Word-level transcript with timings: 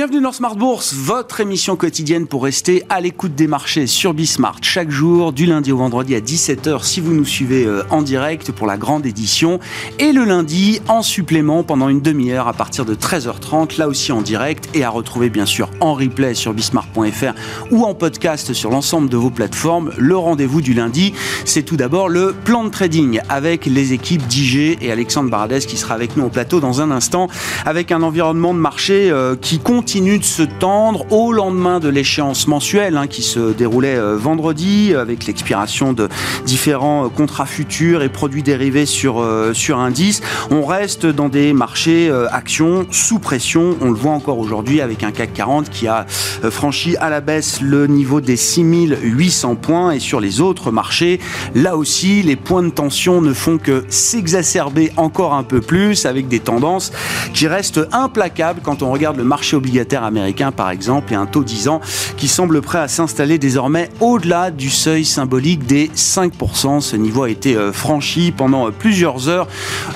Bienvenue 0.00 0.22
dans 0.22 0.32
Smart 0.32 0.56
Bourse, 0.56 0.94
votre 0.94 1.40
émission 1.40 1.76
quotidienne 1.76 2.26
pour 2.26 2.44
rester 2.44 2.84
à 2.88 3.02
l'écoute 3.02 3.34
des 3.34 3.46
marchés 3.46 3.86
sur 3.86 4.14
Bismart 4.14 4.56
chaque 4.62 4.90
jour, 4.90 5.30
du 5.30 5.44
lundi 5.44 5.72
au 5.72 5.76
vendredi 5.76 6.14
à 6.14 6.20
17h 6.20 6.84
si 6.84 7.02
vous 7.02 7.12
nous 7.12 7.26
suivez 7.26 7.66
euh, 7.66 7.82
en 7.90 8.00
direct 8.00 8.50
pour 8.50 8.66
la 8.66 8.78
grande 8.78 9.04
édition 9.04 9.60
et 9.98 10.12
le 10.12 10.24
lundi 10.24 10.80
en 10.88 11.02
supplément 11.02 11.64
pendant 11.64 11.90
une 11.90 12.00
demi-heure 12.00 12.48
à 12.48 12.54
partir 12.54 12.86
de 12.86 12.94
13h30, 12.94 13.76
là 13.76 13.88
aussi 13.88 14.10
en 14.10 14.22
direct 14.22 14.70
et 14.72 14.84
à 14.84 14.88
retrouver 14.88 15.28
bien 15.28 15.44
sûr 15.44 15.68
en 15.80 15.92
replay 15.92 16.32
sur 16.32 16.54
bismart.fr 16.54 17.34
ou 17.70 17.84
en 17.84 17.92
podcast 17.92 18.54
sur 18.54 18.70
l'ensemble 18.70 19.10
de 19.10 19.18
vos 19.18 19.28
plateformes. 19.28 19.92
Le 19.98 20.16
rendez-vous 20.16 20.62
du 20.62 20.72
lundi, 20.72 21.12
c'est 21.44 21.62
tout 21.62 21.76
d'abord 21.76 22.08
le 22.08 22.32
plan 22.32 22.64
de 22.64 22.70
trading 22.70 23.20
avec 23.28 23.66
les 23.66 23.92
équipes 23.92 24.26
d'IG 24.26 24.78
et 24.80 24.90
Alexandre 24.90 25.28
Baradès 25.28 25.60
qui 25.60 25.76
sera 25.76 25.92
avec 25.92 26.16
nous 26.16 26.24
au 26.24 26.30
plateau 26.30 26.58
dans 26.58 26.80
un 26.80 26.90
instant 26.90 27.28
avec 27.66 27.92
un 27.92 28.00
environnement 28.00 28.54
de 28.54 28.60
marché 28.60 29.10
euh, 29.10 29.36
qui 29.36 29.58
continue 29.90 30.20
de 30.20 30.24
se 30.24 30.44
tendre 30.44 31.04
au 31.10 31.32
lendemain 31.32 31.80
de 31.80 31.88
l'échéance 31.88 32.46
mensuelle 32.46 32.96
hein, 32.96 33.08
qui 33.08 33.22
se 33.22 33.52
déroulait 33.52 33.96
euh, 33.96 34.16
vendredi 34.16 34.94
avec 34.94 35.26
l'expiration 35.26 35.92
de 35.92 36.08
différents 36.46 37.06
euh, 37.06 37.08
contrats 37.08 37.44
futurs 37.44 38.04
et 38.04 38.08
produits 38.08 38.44
dérivés 38.44 38.86
sur, 38.86 39.20
euh, 39.20 39.52
sur 39.52 39.80
indice. 39.80 40.20
On 40.52 40.64
reste 40.64 41.06
dans 41.06 41.28
des 41.28 41.52
marchés 41.52 42.08
actions 42.30 42.86
sous 42.92 43.18
pression. 43.18 43.76
On 43.80 43.90
le 43.90 43.96
voit 43.96 44.12
encore 44.12 44.38
aujourd'hui 44.38 44.80
avec 44.80 45.02
un 45.02 45.10
CAC 45.10 45.32
40 45.32 45.70
qui 45.70 45.88
a 45.88 46.06
franchi 46.08 46.96
à 46.98 47.10
la 47.10 47.20
baisse 47.20 47.60
le 47.60 47.88
niveau 47.88 48.20
des 48.20 48.36
6800 48.36 49.56
points 49.56 49.90
et 49.90 49.98
sur 49.98 50.20
les 50.20 50.40
autres 50.40 50.70
marchés, 50.70 51.18
là 51.56 51.76
aussi, 51.76 52.22
les 52.22 52.36
points 52.36 52.62
de 52.62 52.70
tension 52.70 53.20
ne 53.20 53.32
font 53.32 53.58
que 53.58 53.84
s'exacerber 53.88 54.92
encore 54.96 55.34
un 55.34 55.42
peu 55.42 55.60
plus 55.60 56.06
avec 56.06 56.28
des 56.28 56.38
tendances 56.38 56.92
qui 57.34 57.48
restent 57.48 57.80
implacables 57.90 58.60
quand 58.62 58.82
on 58.82 58.92
regarde 58.92 59.16
le 59.16 59.24
marché 59.24 59.56
obligataire 59.56 59.79
américain 60.02 60.52
par 60.52 60.70
exemple 60.70 61.12
et 61.12 61.16
un 61.16 61.26
taux 61.26 61.44
10 61.44 61.68
ans 61.68 61.80
qui 62.16 62.28
semble 62.28 62.62
prêt 62.62 62.78
à 62.78 62.88
s'installer 62.88 63.38
désormais 63.38 63.90
au-delà 64.00 64.50
du 64.50 64.70
seuil 64.70 65.04
symbolique 65.04 65.66
des 65.66 65.88
5%. 65.88 66.80
Ce 66.80 66.96
niveau 66.96 67.24
a 67.24 67.30
été 67.30 67.56
euh, 67.56 67.72
franchi 67.72 68.32
pendant 68.36 68.68
euh, 68.68 68.70
plusieurs 68.70 69.28
heures 69.28 69.48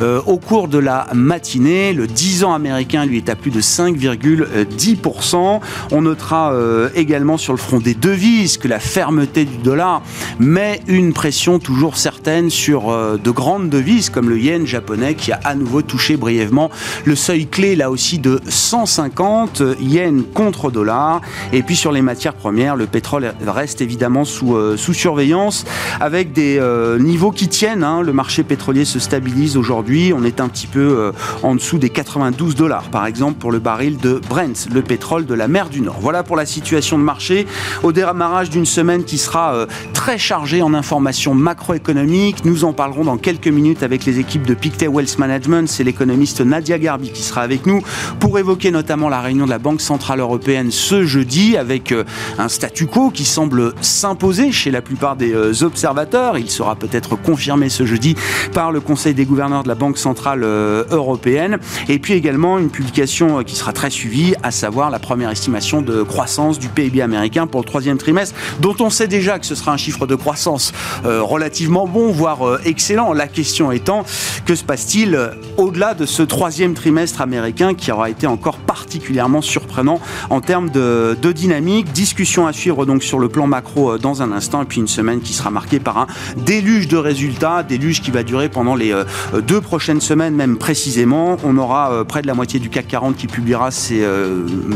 euh, 0.02 0.20
au 0.26 0.38
cours 0.38 0.68
de 0.68 0.78
la 0.78 1.06
matinée. 1.14 1.92
Le 1.92 2.06
10 2.06 2.44
ans 2.44 2.54
américain 2.54 3.06
lui 3.06 3.18
est 3.18 3.28
à 3.28 3.36
plus 3.36 3.50
de 3.50 3.60
5,10%. 3.60 5.60
On 5.92 6.02
notera 6.02 6.52
également 6.94 7.36
sur 7.36 7.52
le 7.52 7.58
front 7.58 7.78
des 7.78 7.94
devises 7.94 8.58
que 8.58 8.68
la 8.68 8.78
fermeté 8.78 9.44
du 9.44 9.56
dollar 9.58 10.02
met 10.38 10.80
une 10.86 11.12
pression 11.12 11.58
toujours 11.58 11.96
certaine 11.96 12.50
sur 12.50 13.18
de 13.18 13.30
grandes 13.30 13.70
devises 13.70 14.10
comme 14.10 14.28
le 14.28 14.38
yen 14.38 14.66
japonais 14.66 15.14
qui 15.14 15.32
a 15.32 15.40
à 15.44 15.54
nouveau 15.54 15.82
touché 15.82 16.16
brièvement 16.16 16.70
le 17.04 17.16
seuil 17.16 17.46
clé 17.46 17.76
là 17.76 17.90
aussi 17.90 18.18
de 18.18 18.40
150 18.48 19.62
yen 19.80 20.22
contre 20.22 20.70
dollar. 20.70 21.20
Et 21.52 21.62
puis 21.62 21.76
sur 21.76 21.92
les 21.92 22.02
matières 22.02 22.34
premières, 22.34 22.76
le 22.76 22.86
pétrole 22.86 23.32
reste 23.46 23.80
évidemment 23.80 24.24
sous, 24.24 24.56
euh, 24.56 24.76
sous 24.76 24.94
surveillance 24.94 25.64
avec 26.00 26.32
des 26.32 26.58
euh, 26.58 26.98
niveaux 26.98 27.30
qui 27.30 27.48
tiennent. 27.48 27.84
Hein. 27.84 28.02
Le 28.02 28.12
marché 28.12 28.42
pétrolier 28.42 28.84
se 28.84 28.98
stabilise 28.98 29.56
aujourd'hui. 29.56 30.12
On 30.16 30.24
est 30.24 30.40
un 30.40 30.48
petit 30.48 30.66
peu 30.66 30.80
euh, 30.80 31.12
en 31.42 31.54
dessous 31.54 31.78
des 31.78 31.90
92 31.90 32.54
dollars, 32.54 32.84
par 32.84 33.06
exemple, 33.06 33.38
pour 33.38 33.52
le 33.52 33.58
baril 33.58 33.98
de 33.98 34.20
Brent, 34.28 34.68
le 34.72 34.82
pétrole 34.82 35.26
de 35.26 35.34
la 35.34 35.48
mer 35.48 35.68
du 35.68 35.80
Nord. 35.80 35.98
Voilà 36.00 36.22
pour 36.22 36.36
la 36.36 36.46
situation 36.46 36.98
de 36.98 37.04
marché 37.04 37.46
au 37.82 37.92
démarrage 37.92 38.50
d'une 38.50 38.66
semaine 38.66 39.04
qui 39.04 39.18
sera 39.18 39.66
très 39.92 40.18
chargée 40.18 40.62
en 40.62 40.74
informations 40.74 41.34
macroéconomiques. 41.34 42.44
Nous 42.44 42.64
en 42.64 42.72
parlerons 42.72 43.04
dans 43.04 43.16
quelques 43.16 43.48
minutes 43.48 43.82
avec 43.82 44.04
les 44.04 44.18
équipes 44.18 44.46
de 44.46 44.54
Pictet 44.54 44.88
Wealth 44.88 45.18
Management. 45.18 45.68
C'est 45.68 45.84
l'économiste 45.84 46.40
Nadia 46.40 46.78
Garbi 46.78 47.10
qui 47.10 47.22
sera 47.22 47.42
avec 47.42 47.66
nous 47.66 47.82
pour 48.20 48.38
évoquer 48.38 48.70
notamment 48.70 49.08
la 49.08 49.20
réunion 49.20 49.44
de 49.44 49.50
la 49.50 49.53
Banque 49.58 49.80
Centrale 49.80 50.20
Européenne 50.20 50.70
ce 50.70 51.04
jeudi 51.04 51.56
avec 51.56 51.92
euh, 51.92 52.04
un 52.38 52.48
statu 52.48 52.86
quo 52.86 53.10
qui 53.10 53.24
semble 53.24 53.72
s'imposer 53.80 54.52
chez 54.52 54.70
la 54.70 54.82
plupart 54.82 55.16
des 55.16 55.32
euh, 55.32 55.62
observateurs. 55.62 56.38
Il 56.38 56.50
sera 56.50 56.76
peut-être 56.76 57.16
confirmé 57.16 57.68
ce 57.68 57.86
jeudi 57.86 58.16
par 58.52 58.72
le 58.72 58.80
Conseil 58.80 59.14
des 59.14 59.24
gouverneurs 59.24 59.62
de 59.62 59.68
la 59.68 59.74
Banque 59.74 59.98
Centrale 59.98 60.42
euh, 60.44 60.84
Européenne. 60.90 61.58
Et 61.88 61.98
puis 61.98 62.14
également 62.14 62.58
une 62.58 62.70
publication 62.70 63.42
qui 63.44 63.56
sera 63.56 63.72
très 63.72 63.90
suivie, 63.90 64.34
à 64.42 64.50
savoir 64.50 64.90
la 64.90 64.98
première 64.98 65.30
estimation 65.30 65.82
de 65.82 66.02
croissance 66.02 66.58
du 66.58 66.68
PIB 66.68 67.02
américain 67.02 67.46
pour 67.46 67.60
le 67.60 67.66
troisième 67.66 67.98
trimestre, 67.98 68.34
dont 68.60 68.76
on 68.80 68.90
sait 68.90 69.08
déjà 69.08 69.38
que 69.38 69.46
ce 69.46 69.54
sera 69.54 69.72
un 69.72 69.76
chiffre 69.76 70.06
de 70.06 70.14
croissance 70.14 70.72
relativement 71.04 71.86
bon, 71.86 72.10
voire 72.10 72.58
excellent. 72.64 73.12
La 73.12 73.28
question 73.28 73.72
étant, 73.72 74.04
que 74.46 74.54
se 74.54 74.64
passe-t-il 74.64 75.18
au-delà 75.56 75.94
de 75.94 76.06
ce 76.06 76.22
troisième 76.22 76.74
trimestre 76.74 77.20
américain 77.20 77.74
qui 77.74 77.90
aura 77.92 78.10
été 78.10 78.26
encore 78.26 78.58
particulièrement 78.58 79.42
surprenant 79.44 80.00
en 80.30 80.40
termes 80.40 80.70
de, 80.70 81.16
dynamique. 81.32 81.92
Discussion 81.92 82.46
à 82.46 82.52
suivre 82.52 82.86
donc 82.86 83.02
sur 83.02 83.18
le 83.18 83.28
plan 83.28 83.46
macro 83.46 83.92
euh, 83.92 83.98
dans 83.98 84.22
un 84.22 84.32
instant 84.32 84.62
et 84.62 84.64
puis 84.64 84.80
une 84.80 84.88
semaine 84.88 85.20
qui 85.20 85.32
sera 85.32 85.50
marquée 85.50 85.80
par 85.80 85.98
un 85.98 86.06
déluge 86.36 86.88
de 86.88 86.96
résultats, 86.96 87.62
déluge 87.62 88.00
qui 88.00 88.10
va 88.10 88.22
durer 88.22 88.48
pendant 88.48 88.74
les 88.74 88.92
euh, 88.92 89.04
deux 89.40 89.60
prochaines 89.60 90.00
semaines 90.00 90.34
même 90.34 90.58
précisément. 90.58 91.36
On 91.44 91.56
aura 91.56 91.92
euh, 91.92 92.04
près 92.04 92.22
de 92.22 92.26
la 92.26 92.34
moitié 92.34 92.60
du 92.60 92.70
CAC 92.70 92.88
40 92.88 93.16
qui 93.16 93.26
publiera 93.26 93.70
ses 93.70 94.04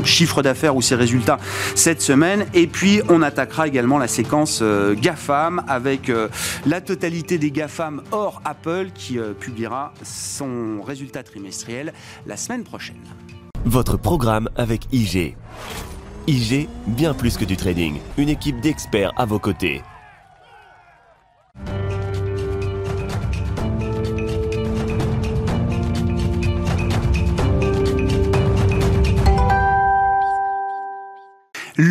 chiffres 0.04 0.42
d'affaires 0.42 0.76
ou 0.76 0.82
ses 0.82 0.94
résultats 0.94 1.38
cette 1.74 2.02
semaine 2.02 2.46
et 2.54 2.66
puis 2.66 3.00
on 3.08 3.22
attaquera 3.22 3.66
également 3.66 3.98
la 3.98 4.08
séquence 4.08 4.62
GAFAM 5.00 5.62
avec 5.68 6.10
la 6.66 6.80
totalité 6.80 7.38
des 7.38 7.50
GAFAM 7.50 8.02
hors 8.10 8.40
Apple 8.44 8.88
qui 8.94 9.18
publiera 9.40 9.92
son 10.02 10.82
résultat 10.82 11.22
trimestriel 11.22 11.92
la 12.26 12.36
semaine 12.36 12.64
prochaine. 12.64 12.96
Votre 13.64 13.96
programme 13.96 14.48
avec 14.56 14.86
IG. 14.92 15.36
IG, 16.26 16.68
bien 16.86 17.14
plus 17.14 17.36
que 17.36 17.44
du 17.44 17.56
trading. 17.56 17.98
Une 18.16 18.28
équipe 18.28 18.60
d'experts 18.60 19.12
à 19.16 19.24
vos 19.24 19.38
côtés. 19.38 19.82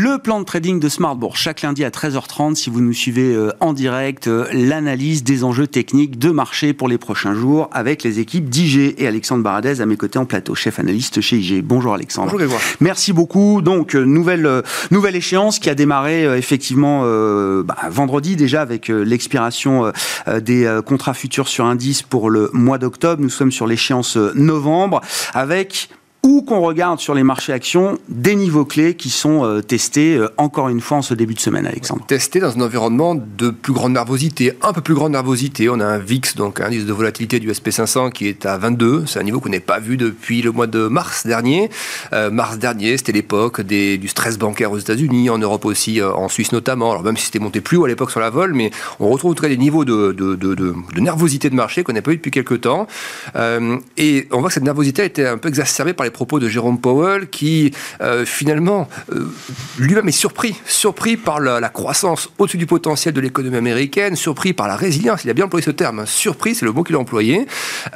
Le 0.10 0.20
plan 0.20 0.40
de 0.40 0.46
trading 0.46 0.80
de 0.80 0.88
Smartbourg, 0.88 1.36
chaque 1.36 1.64
lundi 1.64 1.84
à 1.84 1.90
13h30, 1.90 2.56
si 2.56 2.70
vous 2.70 2.80
nous 2.80 2.94
suivez 2.94 3.36
euh, 3.36 3.52
en 3.60 3.74
direct, 3.74 4.30
euh, 4.30 4.48
l'analyse 4.54 5.22
des 5.22 5.44
enjeux 5.44 5.68
techniques 5.68 6.18
de 6.18 6.32
marché 6.32 6.72
pour 6.72 6.88
les 6.88 6.98
prochains 6.98 7.34
jours 7.34 7.70
avec 7.74 8.04
les 8.04 8.20
équipes 8.20 8.48
d'IG 8.48 8.96
et 8.98 9.06
Alexandre 9.06 9.44
Baradez 9.44 9.82
à 9.82 9.86
mes 9.86 9.98
côtés 9.98 10.18
en 10.18 10.24
plateau, 10.24 10.56
chef 10.56 10.80
analyste 10.80 11.20
chez 11.20 11.40
IG. 11.40 11.62
Bonjour 11.62 11.94
Alexandre. 11.94 12.28
Bonjour 12.28 12.40
Grégoire. 12.40 12.62
Merci 12.80 13.12
beaucoup. 13.12 13.62
Donc, 13.62 13.96
euh, 13.96 14.06
nouvelle, 14.06 14.50
nouvelle 14.92 15.18
échéance 15.18 15.60
qui 15.60 15.70
a 15.70 15.76
démarré 15.76 16.24
effectivement 16.38 17.02
bah, 17.64 17.76
vendredi 17.90 18.38
déjà 18.38 18.62
avec 18.62 18.88
l'expiration 18.88 19.92
des 20.42 20.80
contrats 20.86 21.14
futurs 21.14 21.50
sur 21.50 21.66
indice 21.66 22.02
pour 22.02 22.30
le 22.30 22.50
mois 22.54 22.78
d'octobre. 22.78 23.22
Nous 23.22 23.30
sommes 23.30 23.52
sur 23.52 23.68
l'échéance 23.68 24.16
novembre 24.16 25.02
avec 25.34 25.90
ou 26.28 26.42
qu'on 26.42 26.60
regarde 26.60 27.00
sur 27.00 27.14
les 27.14 27.24
marchés 27.24 27.54
actions 27.54 28.00
des 28.10 28.36
niveaux 28.36 28.66
clés 28.66 28.96
qui 28.96 29.10
sont 29.10 29.46
euh, 29.46 29.62
testés 29.62 30.18
euh, 30.18 30.28
encore 30.36 30.68
une 30.68 30.82
fois 30.82 30.98
en 30.98 31.02
ce 31.02 31.14
début 31.14 31.34
de 31.34 31.40
semaine, 31.40 31.66
Alexandre. 31.66 32.06
Testés 32.06 32.42
dans 32.42 32.54
un 32.58 32.60
environnement 32.60 33.16
de 33.16 33.50
plus 33.50 33.72
grande 33.72 33.94
nervosité, 33.94 34.52
un 34.62 34.74
peu 34.74 34.82
plus 34.82 34.94
grande 34.94 35.14
nervosité. 35.14 35.70
On 35.70 35.80
a 35.80 35.86
un 35.86 36.00
VIX, 36.00 36.36
donc 36.36 36.60
un 36.60 36.66
indice 36.66 36.86
de 36.86 36.92
volatilité 36.92 37.40
du 37.40 37.50
SP500 37.50 38.12
qui 38.12 38.28
est 38.28 38.46
à 38.46 38.58
22. 38.58 39.06
C'est 39.06 39.22
un 39.22 39.24
niveau 39.24 39.40
qu'on 39.40 39.48
n'est 39.48 39.62
pas 39.62 39.80
vu 39.80 39.96
depuis 39.96 40.42
le 40.42 40.52
mois 40.52 40.68
de 40.68 40.90
mars 40.90 41.26
dernier. 41.26 41.70
Euh, 42.12 42.30
mars 42.30 42.58
dernier, 42.58 42.98
c'était 42.98 43.14
l'époque 43.14 43.62
du 43.62 44.08
stress 44.10 44.38
bancaire 44.38 44.74
aux 44.74 44.80
États-Unis, 44.80 45.30
en 45.30 45.38
Europe 45.38 45.64
aussi, 45.64 46.02
en 46.04 46.28
Suisse 46.28 46.52
notamment. 46.52 46.92
Alors 46.92 47.04
même 47.04 47.16
si 47.16 47.28
c'était 47.28 47.40
monté 47.40 47.62
plus 47.62 47.78
haut 47.78 47.86
à 47.86 47.88
l'époque 47.88 48.12
sur 48.12 48.20
la 48.20 48.32
vol, 48.32 48.54
mais 48.54 48.72
on 49.00 49.08
retrouve 49.08 49.32
en 49.32 49.34
tout 49.34 49.44
cas 49.44 49.50
des 49.50 49.56
niveaux 49.56 49.86
de 49.86 50.76
nervosité 51.00 51.50
de 51.50 51.56
marché 51.56 51.84
qu'on 51.84 51.94
n'a 51.94 52.02
pas 52.02 52.12
eu 52.12 52.18
depuis 52.18 52.32
quelques 52.32 52.60
temps. 52.60 52.86
et 53.96 54.28
on 54.32 54.40
voit 54.42 54.50
que 54.50 54.54
cette 54.54 54.64
nervosité 54.64 55.04
a 55.04 55.06
été 55.06 55.26
un 55.26 55.38
peu 55.38 55.48
exacerbée 55.48 55.94
par 55.94 56.04
les 56.04 56.17
propos 56.18 56.40
de 56.40 56.50
Jérôme 56.50 56.80
Powell 56.80 57.30
qui 57.30 57.72
euh, 58.02 58.26
finalement 58.26 58.88
euh, 59.12 59.28
lui-même 59.78 60.08
est 60.08 60.12
surpris, 60.12 60.56
surpris 60.66 61.16
par 61.16 61.40
la, 61.40 61.70
croissance 61.70 62.30
au-dessus 62.40 62.58
du 62.58 62.66
potentiel 62.66 63.14
de 63.14 63.22
l'économie 63.22 63.58
américaine, 63.58 64.16
surpris 64.16 64.54
par 64.54 64.68
la 64.68 64.76
résilience. 64.76 65.24
Il 65.26 65.30
a 65.30 65.34
bien 65.34 65.46
employé 65.46 65.64
ce 65.64 65.70
terme. 65.70 66.00
Hein. 66.00 66.06
Surpris, 66.08 66.56
c'est 66.56 66.66
le 66.66 66.72
mot 66.72 66.82
qu'il 66.84 66.96
a 66.96 67.00
employé. 67.00 67.46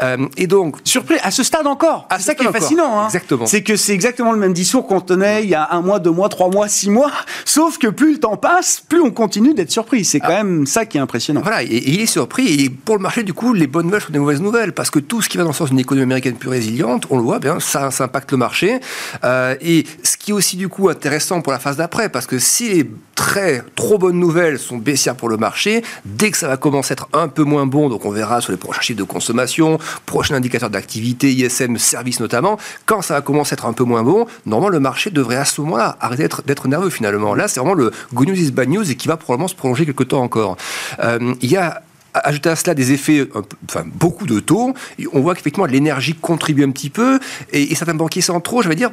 Euh, 0.03 0.27
et 0.38 0.45
donc 0.45 0.77
surpris 0.83 1.15
à 1.23 1.31
ce 1.31 1.41
stade 1.41 1.65
encore. 1.65 2.07
C'est 2.12 2.21
ça 2.21 2.35
qui 2.35 2.45
est 2.45 2.51
fascinant. 2.51 3.00
Hein. 3.00 3.06
Exactement. 3.07 3.47
C'est 3.47 3.63
que 3.63 3.75
c'est 3.75 3.94
exactement 3.94 4.33
le 4.33 4.38
même 4.38 4.53
discours 4.53 4.85
qu'on 4.85 5.01
tenait 5.01 5.44
il 5.44 5.50
y 5.50 5.56
a 5.56 5.69
un 5.71 5.81
mois, 5.81 5.97
deux 5.97 6.12
mois, 6.12 6.29
trois 6.29 6.50
mois, 6.50 6.67
six 6.67 6.91
mois. 6.91 7.12
Sauf 7.44 7.79
que 7.79 7.88
plus 7.88 8.13
le 8.13 8.19
temps 8.19 8.38
passe, 8.38 8.83
plus 8.88 9.01
on 9.01 9.09
continue 9.09 9.56
d'être 9.56 9.71
surpris. 9.71 10.06
C'est 10.06 10.19
quand 10.19 10.27
ah. 10.29 10.44
même 10.44 10.67
ça 10.67 10.85
qui 10.85 10.97
est 10.97 11.01
impressionnant. 11.01 11.41
Voilà, 11.41 11.63
et, 11.63 11.81
il 11.88 12.01
est 12.01 12.06
surpris. 12.06 12.65
Et 12.65 12.69
pour 12.69 12.97
le 12.97 13.01
marché, 13.01 13.24
du 13.24 13.33
coup, 13.33 13.53
les 13.53 13.65
bonnes 13.65 13.88
nouvelles 13.88 14.01
sont 14.01 14.13
des 14.13 14.19
mauvaises 14.19 14.41
nouvelles 14.41 14.74
parce 14.74 14.91
que 14.91 15.00
tout 15.00 15.24
ce 15.24 15.29
qui 15.29 15.38
va 15.38 15.44
dans 15.44 15.50
le 15.50 15.56
sens 15.56 15.69
d'une 15.69 15.79
économie 15.79 16.03
américaine 16.03 16.35
plus 16.35 16.50
résiliente, 16.50 17.06
on 17.09 17.17
le 17.17 17.24
voit 17.24 17.39
bien, 17.39 17.59
ça, 17.59 17.89
ça 17.89 18.07
impacte 18.11 18.31
le 18.31 18.37
marché. 18.37 18.79
Euh, 19.23 19.55
et 19.61 19.85
ce 20.03 20.17
qui 20.17 20.31
est 20.31 20.33
aussi 20.33 20.57
du 20.57 20.67
coup 20.67 20.89
intéressant 20.89 21.41
pour 21.41 21.53
la 21.53 21.59
phase 21.59 21.77
d'après, 21.77 22.09
parce 22.09 22.27
que 22.27 22.39
si 22.39 22.69
les 22.73 22.91
très 23.15 23.63
trop 23.75 23.97
bonnes 23.97 24.19
nouvelles 24.19 24.59
sont 24.59 24.77
baissières 24.77 25.15
pour 25.15 25.29
le 25.29 25.37
marché, 25.37 25.83
dès 26.03 26.31
que 26.31 26.37
ça 26.37 26.47
va 26.47 26.57
commencer 26.57 26.91
à 26.91 26.93
être 26.93 27.07
un 27.13 27.29
peu 27.29 27.43
moins 27.43 27.65
bon, 27.65 27.87
donc 27.87 28.03
on 28.05 28.11
verra 28.11 28.41
sur 28.41 28.51
les 28.51 28.57
prochains 28.57 28.81
chiffres 28.81 28.99
de 28.99 29.03
consommation, 29.03 29.79
prochains 30.05 30.35
indicateurs 30.35 30.69
d'activité, 30.69 31.31
ISM, 31.31 31.77
services 31.77 32.19
notamment, 32.19 32.57
quand 32.85 33.01
ça 33.01 33.13
va 33.13 33.21
commencer 33.21 33.53
à 33.53 33.55
être 33.55 33.65
un 33.65 33.73
peu 33.73 33.83
moins 33.83 34.03
bon, 34.03 34.25
normalement 34.45 34.69
le 34.69 34.79
marché 34.79 35.09
devrait 35.09 35.37
à 35.37 35.45
ce 35.45 35.61
moment-là 35.61 35.97
arrêter 36.01 36.27
d'être 36.45 36.67
nerveux 36.67 36.89
finalement. 36.89 37.33
Là, 37.33 37.47
c'est 37.47 37.59
vraiment 37.59 37.75
le 37.75 37.91
good 38.13 38.27
news 38.27 38.39
is 38.39 38.51
bad 38.51 38.69
news 38.69 38.89
et 38.89 38.95
qui 38.95 39.07
va 39.07 39.17
probablement 39.17 39.47
se 39.47 39.55
prolonger 39.55 39.85
quelque 39.85 40.03
temps 40.03 40.21
encore. 40.21 40.57
Euh, 40.99 41.33
il 41.41 41.49
y 41.49 41.57
a 41.57 41.81
ajouter 42.13 42.49
à 42.49 42.55
cela 42.55 42.73
des 42.73 42.91
effets, 42.91 43.27
enfin 43.65 43.85
beaucoup 43.85 44.25
de 44.25 44.39
taux, 44.39 44.73
on 45.13 45.21
voit 45.21 45.35
qu'effectivement 45.35 45.65
l'énergie 45.65 46.13
contribue 46.15 46.63
un 46.63 46.71
petit 46.71 46.89
peu, 46.89 47.19
et, 47.51 47.73
certains 47.75 47.93
banquiers 47.93 48.21
trop, 48.43 48.61
je 48.61 48.69
vais 48.69 48.75
dire, 48.75 48.91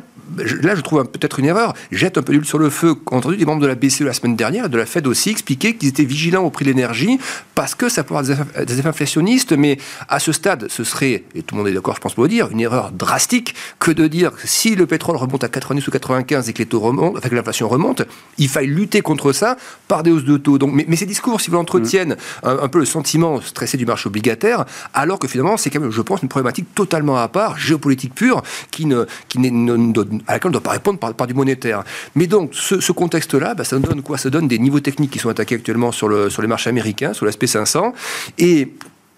là 0.62 0.74
je 0.74 0.80
trouve 0.80 1.04
peut-être 1.04 1.38
une 1.38 1.46
erreur, 1.46 1.74
jettent 1.90 2.18
un 2.18 2.22
peu 2.22 2.32
d'huile 2.32 2.44
sur 2.44 2.58
le 2.58 2.70
feu, 2.70 2.94
entendu 3.06 3.36
des 3.36 3.44
membres 3.44 3.62
de 3.62 3.66
la 3.66 3.74
BCE 3.74 4.00
la 4.00 4.12
semaine 4.12 4.36
dernière, 4.36 4.66
et 4.66 4.68
de 4.68 4.78
la 4.78 4.86
Fed 4.86 5.06
aussi, 5.06 5.30
expliquer 5.30 5.76
qu'ils 5.76 5.88
étaient 5.88 6.04
vigilants 6.04 6.44
au 6.44 6.50
prix 6.50 6.64
de 6.64 6.70
l'énergie, 6.70 7.18
parce 7.54 7.74
que 7.74 7.88
ça 7.88 8.04
pourrait 8.04 8.30
avoir 8.30 8.66
des 8.66 8.78
effets, 8.78 8.88
inflationnistes, 8.88 9.52
mais 9.52 9.78
à 10.08 10.18
ce 10.18 10.32
stade, 10.32 10.66
ce 10.68 10.84
serait, 10.84 11.24
et 11.34 11.42
tout 11.42 11.54
le 11.54 11.62
monde 11.62 11.68
est 11.68 11.74
d'accord 11.74 11.88
je 11.94 12.00
pense 12.00 12.14
pour 12.14 12.24
le 12.24 12.28
dire, 12.28 12.48
une 12.50 12.60
erreur 12.60 12.92
drastique. 12.92 13.54
Que 13.78 13.90
de 13.90 14.06
dire 14.06 14.32
que 14.32 14.46
si 14.46 14.74
le 14.74 14.86
pétrole 14.86 15.16
remonte 15.16 15.44
à 15.44 15.48
90 15.48 15.86
ou 15.86 15.90
95 15.90 16.48
et 16.48 16.52
que 16.52 16.58
les 16.58 16.66
taux 16.66 16.80
remontent, 16.80 17.18
enfin 17.18 17.28
que 17.28 17.34
l'inflation 17.34 17.68
remonte, 17.68 18.02
il 18.38 18.48
faille 18.48 18.66
lutter 18.66 19.00
contre 19.00 19.32
ça 19.32 19.56
par 19.88 20.02
des 20.02 20.10
hausses 20.10 20.24
de 20.24 20.36
taux. 20.36 20.58
Donc, 20.58 20.72
mais, 20.72 20.96
ces 20.96 21.06
discours, 21.06 21.40
si 21.40 21.50
vous 21.50 21.56
l'entretiennent, 21.56 22.16
un, 22.42 22.68
peu 22.68 22.78
le 22.78 22.84
sentiment 22.84 23.07
stressé 23.42 23.76
du 23.76 23.86
marché 23.86 24.08
obligataire, 24.08 24.64
alors 24.94 25.18
que 25.18 25.28
finalement, 25.28 25.56
c'est 25.56 25.70
quand 25.70 25.80
même, 25.80 25.90
je 25.90 26.02
pense, 26.02 26.22
une 26.22 26.28
problématique 26.28 26.74
totalement 26.74 27.16
à 27.16 27.28
part, 27.28 27.58
géopolitique 27.58 28.14
pure, 28.14 28.42
qui 28.70 28.86
ne, 28.86 29.04
qui 29.28 29.38
à 29.38 30.32
laquelle 30.32 30.46
on 30.46 30.48
ne 30.48 30.52
doit 30.52 30.62
pas 30.62 30.72
répondre 30.72 30.98
par, 30.98 31.14
par 31.14 31.26
du 31.26 31.34
monétaire. 31.34 31.84
Mais 32.14 32.26
donc, 32.26 32.50
ce, 32.54 32.92
contexte-là, 32.92 33.54
bah, 33.54 33.64
ça 33.64 33.78
donne 33.78 34.02
quoi? 34.02 34.18
Ça 34.18 34.30
donne 34.30 34.48
des 34.48 34.58
niveaux 34.58 34.80
techniques 34.80 35.10
qui 35.10 35.18
sont 35.18 35.28
attaqués 35.28 35.56
actuellement 35.56 35.92
sur, 35.92 36.08
le, 36.08 36.30
sur 36.30 36.42
les 36.42 36.48
marchés 36.48 36.70
américains, 36.70 37.12
sur 37.12 37.26
l'aspect 37.26 37.46
500, 37.46 37.92
et 38.38 38.72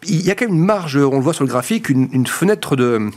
il 0.07 0.21
y 0.23 0.31
a 0.31 0.35
quand 0.35 0.47
même 0.47 0.55
une 0.55 0.65
marge, 0.65 0.97
on 0.97 1.17
le 1.17 1.23
voit 1.23 1.35
sur 1.35 1.45
le 1.45 1.51
graphique, 1.51 1.89
une 1.91 2.27
fenêtre 2.27 2.75
de 2.75 3.11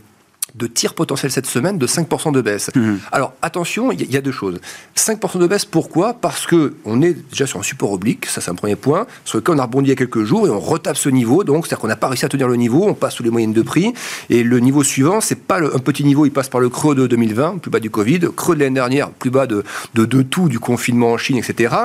de 0.56 0.68
tir 0.68 0.94
potentiel 0.94 1.32
cette 1.32 1.48
semaine 1.48 1.78
de 1.78 1.88
5% 1.88 2.32
de 2.32 2.42
baisse. 2.42 2.70
Mhm. 2.76 3.00
Alors 3.12 3.34
attention, 3.42 3.92
il 3.92 4.12
y, 4.12 4.18
a 4.18 4.22
deux 4.22 4.32
choses. 4.32 4.60
5% 4.96 5.40
de 5.40 5.48
baisse, 5.48 5.66
pourquoi? 5.66 6.14
Parce 6.14 6.46
que 6.46 6.76
on 6.86 7.02
est 7.02 7.14
déjà 7.30 7.48
sur 7.48 7.60
un 7.60 7.64
support 7.64 7.92
oblique, 7.92 8.28
ça 8.28 8.40
c'est 8.40 8.52
un 8.52 8.56
premier 8.56 8.76
point, 8.76 9.08
sur 9.26 9.38
lequel 9.38 9.56
on 9.56 9.60
a 9.60 9.64
rebondi 9.64 9.88
il 9.88 9.90
y 9.90 9.94
a 9.94 9.96
quelques 9.96 10.24
jours 10.24 10.48
et 10.48 10.50
on 10.50 10.60
retape 10.60 10.98
ce 10.98 11.10
niveau, 11.10 11.44
donc 11.44 11.66
c'est-à-dire 11.66 11.80
qu'on 11.80 11.88
n'a 11.88 11.96
pas 11.96 12.08
réussi 12.08 12.26
à 12.26 12.30
tenir 12.30 12.48
le 12.48 12.56
niveau, 12.56 12.86
on 12.88 12.94
passe 12.94 13.16
sous 13.16 13.24
les 13.24 13.32
moyennes 13.32 13.54
de 13.54 13.62
prix, 13.62 13.94
et 14.30 14.44
le 14.44 14.60
niveau 14.60 14.84
suivant, 14.84 15.22
c'est 15.22 15.40
pas 15.40 15.60
un 15.60 15.80
petit 15.80 16.04
niveau, 16.04 16.26
il 16.26 16.32
passe 16.32 16.50
par 16.50 16.62
le 16.62 16.70
creux 16.70 16.94
de 16.94 17.08
2020, 17.08 17.58
plus 17.58 17.72
bas 17.72 17.80
du 17.80 17.90
Covid, 17.90 18.20
creux 18.36 18.56
de 18.56 18.60
l'année 18.60 18.76
dernière, 18.76 19.10
plus 19.10 19.32
bas 19.32 19.48
de, 19.48 19.64
de, 19.96 20.22
tout, 20.22 20.50
du 20.50 20.60
confinement 20.60 21.14
en 21.14 21.18
Chine, 21.18 21.38
etc. 21.38 21.76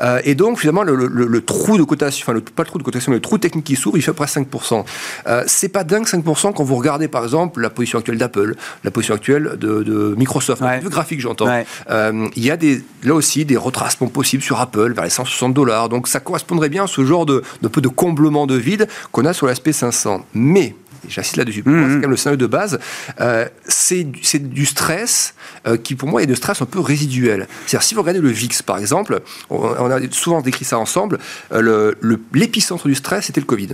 Euh, 0.00 0.20
et 0.24 0.34
donc 0.34 0.58
finalement, 0.58 0.82
le, 0.82 1.40
trou 1.40 1.78
de 1.78 1.82
cotation, 1.84 2.24
enfin 2.24 2.34
le, 2.34 2.40
pas 2.42 2.62
le 2.62 2.68
trou 2.68 2.78
de 2.78 2.82
cotation, 2.82 3.10
mais 3.10 3.16
le 3.16 3.22
trou 3.22 3.38
technique 3.38 3.64
qui 3.64 3.76
s'ouvre, 3.76 3.96
il 3.96 4.02
fait 4.02 4.10
à 4.10 4.14
peu 4.14 4.24
près 4.24 4.42
5%. 4.42 4.84
Euh, 5.26 5.44
c'est 5.46 5.68
pas 5.68 5.84
dingue 5.84 6.04
5% 6.04 6.52
quand 6.52 6.64
vous 6.64 6.76
regardez 6.76 7.08
par 7.08 7.24
exemple 7.24 7.60
la 7.60 7.70
position 7.70 7.98
actuelle 7.98 8.17
d'Apple, 8.18 8.54
la 8.84 8.90
position 8.90 9.14
actuelle 9.14 9.56
de, 9.58 10.14
Microsoft, 10.16 10.62
ouais. 10.62 10.80
graphique 10.84 11.20
j'entends. 11.20 11.48
Euh, 11.90 12.28
il 12.36 12.44
y 12.44 12.50
a 12.50 12.56
des, 12.56 12.82
là 13.02 13.14
aussi 13.14 13.44
des 13.44 13.56
retracements 13.56 14.08
possibles 14.08 14.42
sur 14.42 14.60
Apple 14.60 14.92
vers 14.92 15.04
les 15.04 15.10
160 15.10 15.54
dollars. 15.54 15.88
Donc 15.88 16.08
ça 16.08 16.20
correspondrait 16.20 16.68
bien 16.68 16.84
à 16.84 16.86
ce 16.86 17.04
genre 17.04 17.26
de, 17.26 17.42
de 17.62 17.68
peu 17.68 17.80
de 17.80 17.88
comblement 17.88 18.46
de 18.46 18.56
vide 18.56 18.88
qu'on 19.12 19.24
a 19.24 19.32
sur 19.32 19.46
l'aspect 19.46 19.72
500. 19.72 20.24
Mais 20.34 20.74
j'insiste 21.08 21.36
là-dessus, 21.36 21.62
pour 21.62 21.72
moi, 21.72 21.82
c'est 21.82 21.88
mhm. 21.88 21.94
quand 21.96 22.00
même 22.02 22.10
le 22.10 22.16
scénario 22.16 22.36
de 22.36 22.46
base, 22.46 22.78
euh, 23.20 23.46
c'est 23.66 24.04
du 24.38 24.66
stress 24.66 25.34
euh, 25.66 25.76
qui, 25.76 25.94
pour 25.94 26.08
moi, 26.08 26.22
est 26.22 26.26
de 26.26 26.34
stress 26.34 26.62
un 26.62 26.66
peu 26.66 26.80
résiduel. 26.80 27.46
C'est-à-dire, 27.66 27.86
si 27.86 27.94
vous 27.94 28.00
regardez 28.00 28.20
le 28.20 28.30
VIX, 28.30 28.62
par 28.62 28.78
exemple, 28.78 29.20
on, 29.50 29.90
a 29.90 30.00
souvent 30.10 30.40
décrit 30.40 30.64
ça 30.64 30.78
ensemble, 30.78 31.18
euh, 31.52 31.92
l'épicentre 32.32 32.88
du 32.88 32.94
stress, 32.94 33.26
c'était 33.26 33.40
le 33.40 33.46
Covid. 33.46 33.68